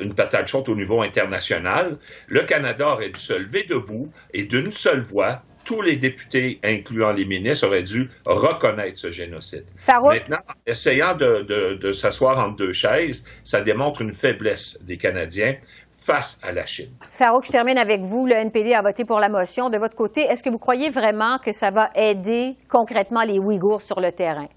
une 0.00 0.14
patate 0.14 0.46
chaude 0.46 0.68
au 0.68 0.76
niveau 0.76 1.02
international. 1.02 1.98
Le 2.28 2.42
Canada 2.42 2.90
aurait 2.90 3.10
dû 3.10 3.20
se 3.20 3.32
lever 3.32 3.64
debout 3.64 4.12
et 4.32 4.44
d'une 4.44 4.70
seule 4.70 5.02
voix 5.02 5.42
tous 5.64 5.82
les 5.82 5.96
députés, 5.96 6.58
incluant 6.64 7.12
les 7.12 7.24
ministres, 7.24 7.66
auraient 7.66 7.82
dû 7.82 8.10
reconnaître 8.26 8.98
ce 8.98 9.10
génocide. 9.10 9.64
Maintenant, 9.88 10.38
essayant 10.66 11.14
de, 11.14 11.42
de 11.74 11.92
s'asseoir 11.92 12.38
entre 12.38 12.56
deux 12.56 12.72
chaises, 12.72 13.24
ça 13.44 13.60
démontre 13.60 14.02
une 14.02 14.12
faiblesse 14.12 14.82
des 14.82 14.96
Canadiens 14.96 15.56
face 16.02 16.40
à 16.42 16.52
la 16.52 16.66
Chine. 16.66 16.90
Farouk, 17.10 17.46
je 17.46 17.52
termine 17.52 17.78
avec 17.78 18.00
vous. 18.00 18.26
Le 18.26 18.34
NPD 18.34 18.74
a 18.74 18.82
voté 18.82 19.04
pour 19.04 19.20
la 19.20 19.28
motion. 19.28 19.70
De 19.70 19.78
votre 19.78 19.94
côté, 19.94 20.22
est-ce 20.22 20.42
que 20.42 20.50
vous 20.50 20.58
croyez 20.58 20.90
vraiment 20.90 21.38
que 21.38 21.52
ça 21.52 21.70
va 21.70 21.90
aider 21.94 22.56
concrètement 22.68 23.22
les 23.22 23.38
Ouïghours 23.38 23.82
sur 23.82 24.00
le 24.00 24.10
terrain? 24.10 24.48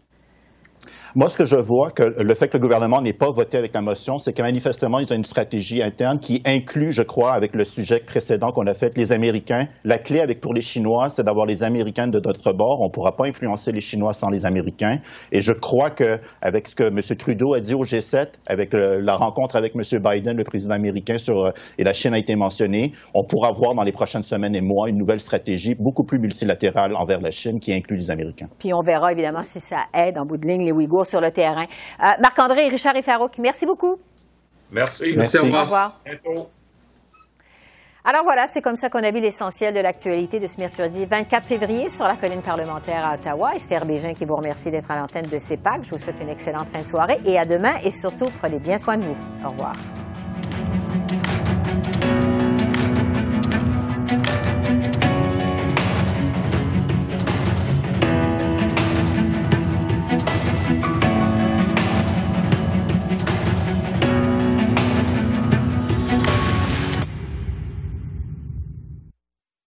Moi, 1.17 1.29
ce 1.29 1.37
que 1.37 1.45
je 1.45 1.55
vois, 1.55 1.91
que 1.91 2.03
le 2.03 2.35
fait 2.35 2.49
que 2.49 2.57
le 2.57 2.61
gouvernement 2.61 3.01
n'ait 3.01 3.13
pas 3.13 3.31
voté 3.31 3.57
avec 3.57 3.73
la 3.73 3.81
motion, 3.81 4.19
c'est 4.19 4.33
que 4.33 4.41
manifestement, 4.41 4.99
ils 4.99 5.09
ont 5.13 5.15
une 5.15 5.23
stratégie 5.23 5.81
interne 5.81 6.19
qui 6.19 6.41
inclut, 6.43 6.91
je 6.91 7.03
crois, 7.03 7.31
avec 7.31 7.55
le 7.55 7.63
sujet 7.63 8.01
précédent 8.05 8.51
qu'on 8.51 8.67
a 8.67 8.73
fait, 8.73 8.91
les 8.97 9.13
Américains. 9.13 9.69
La 9.85 9.97
clé 9.97 10.19
avec 10.19 10.41
pour 10.41 10.53
les 10.53 10.59
Chinois, 10.59 11.09
c'est 11.09 11.23
d'avoir 11.23 11.45
les 11.45 11.63
Américains 11.63 12.09
de 12.09 12.19
notre 12.19 12.51
bord. 12.51 12.81
On 12.81 12.87
ne 12.87 12.91
pourra 12.91 13.15
pas 13.15 13.27
influencer 13.27 13.71
les 13.71 13.79
Chinois 13.79 14.11
sans 14.11 14.29
les 14.29 14.45
Américains. 14.45 14.97
Et 15.31 15.39
je 15.39 15.53
crois 15.53 15.89
que 15.89 16.19
avec 16.41 16.67
ce 16.67 16.75
que 16.75 16.83
M. 16.83 16.99
Trudeau 17.17 17.53
a 17.53 17.61
dit 17.61 17.75
au 17.75 17.85
G7, 17.85 18.27
avec 18.47 18.73
la 18.73 19.15
rencontre 19.15 19.55
avec 19.55 19.73
M. 19.73 19.83
Biden, 20.01 20.35
le 20.35 20.43
président 20.43 20.73
américain, 20.73 21.17
sur, 21.17 21.53
et 21.77 21.85
la 21.85 21.93
Chine 21.93 22.13
a 22.13 22.17
été 22.17 22.35
mentionnée, 22.35 22.91
on 23.13 23.23
pourra 23.23 23.53
voir 23.53 23.73
dans 23.73 23.83
les 23.83 23.93
prochaines 23.93 24.25
semaines 24.25 24.53
et 24.53 24.59
mois 24.59 24.89
une 24.89 24.97
nouvelle 24.97 25.21
stratégie 25.21 25.75
beaucoup 25.79 26.03
plus 26.03 26.19
multilatérale 26.19 26.93
envers 26.93 27.21
la 27.21 27.31
Chine 27.31 27.61
qui 27.61 27.71
inclut 27.71 27.95
les 27.95 28.11
Américains. 28.11 28.49
Puis 28.59 28.73
on 28.73 28.81
verra 28.81 29.13
évidemment 29.13 29.43
si 29.43 29.61
ça 29.61 29.85
aide 29.93 30.17
en 30.17 30.25
bout 30.25 30.35
de 30.35 30.45
ligne 30.45 30.65
les 30.65 30.73
Ouïghours 30.73 31.04
sur 31.05 31.21
le 31.21 31.31
terrain. 31.31 31.65
Euh, 32.03 32.07
Marc-André, 32.19 32.67
Richard 32.67 32.95
et 32.95 33.01
Farouk, 33.01 33.37
merci 33.39 33.65
beaucoup. 33.65 33.97
Merci. 34.71 35.13
Merci. 35.15 35.37
Au 35.37 35.43
revoir. 35.43 36.01
Alors 38.07 38.23
voilà, 38.23 38.45
c'est 38.45 38.61
comme 38.61 38.75
ça 38.75 38.89
qu'on 38.89 39.03
a 39.03 39.09
vu 39.09 39.19
l'essentiel 39.19 39.73
de 39.73 39.79
l'actualité 39.79 40.39
de 40.39 40.45
ce 40.45 40.59
mercredi 40.59 41.05
24 41.05 41.47
février 41.47 41.89
sur 41.89 42.05
la 42.05 42.15
colline 42.15 42.43
parlementaire 42.43 43.03
à 43.03 43.15
Ottawa. 43.15 43.55
Esther 43.55 43.83
Bégin 43.83 44.13
qui 44.13 44.25
vous 44.25 44.35
remercie 44.35 44.69
d'être 44.69 44.91
à 44.91 44.95
l'antenne 44.95 45.25
de 45.25 45.37
CEPAC. 45.39 45.83
Je 45.83 45.89
vous 45.89 45.97
souhaite 45.97 46.21
une 46.21 46.29
excellente 46.29 46.69
fin 46.69 46.83
de 46.83 46.87
soirée 46.87 47.19
et 47.25 47.39
à 47.39 47.45
demain 47.45 47.73
et 47.83 47.89
surtout, 47.89 48.27
prenez 48.39 48.59
bien 48.59 48.77
soin 48.77 48.97
de 48.97 49.05
vous. 49.05 49.17
Au 49.43 49.49
revoir. 49.49 49.73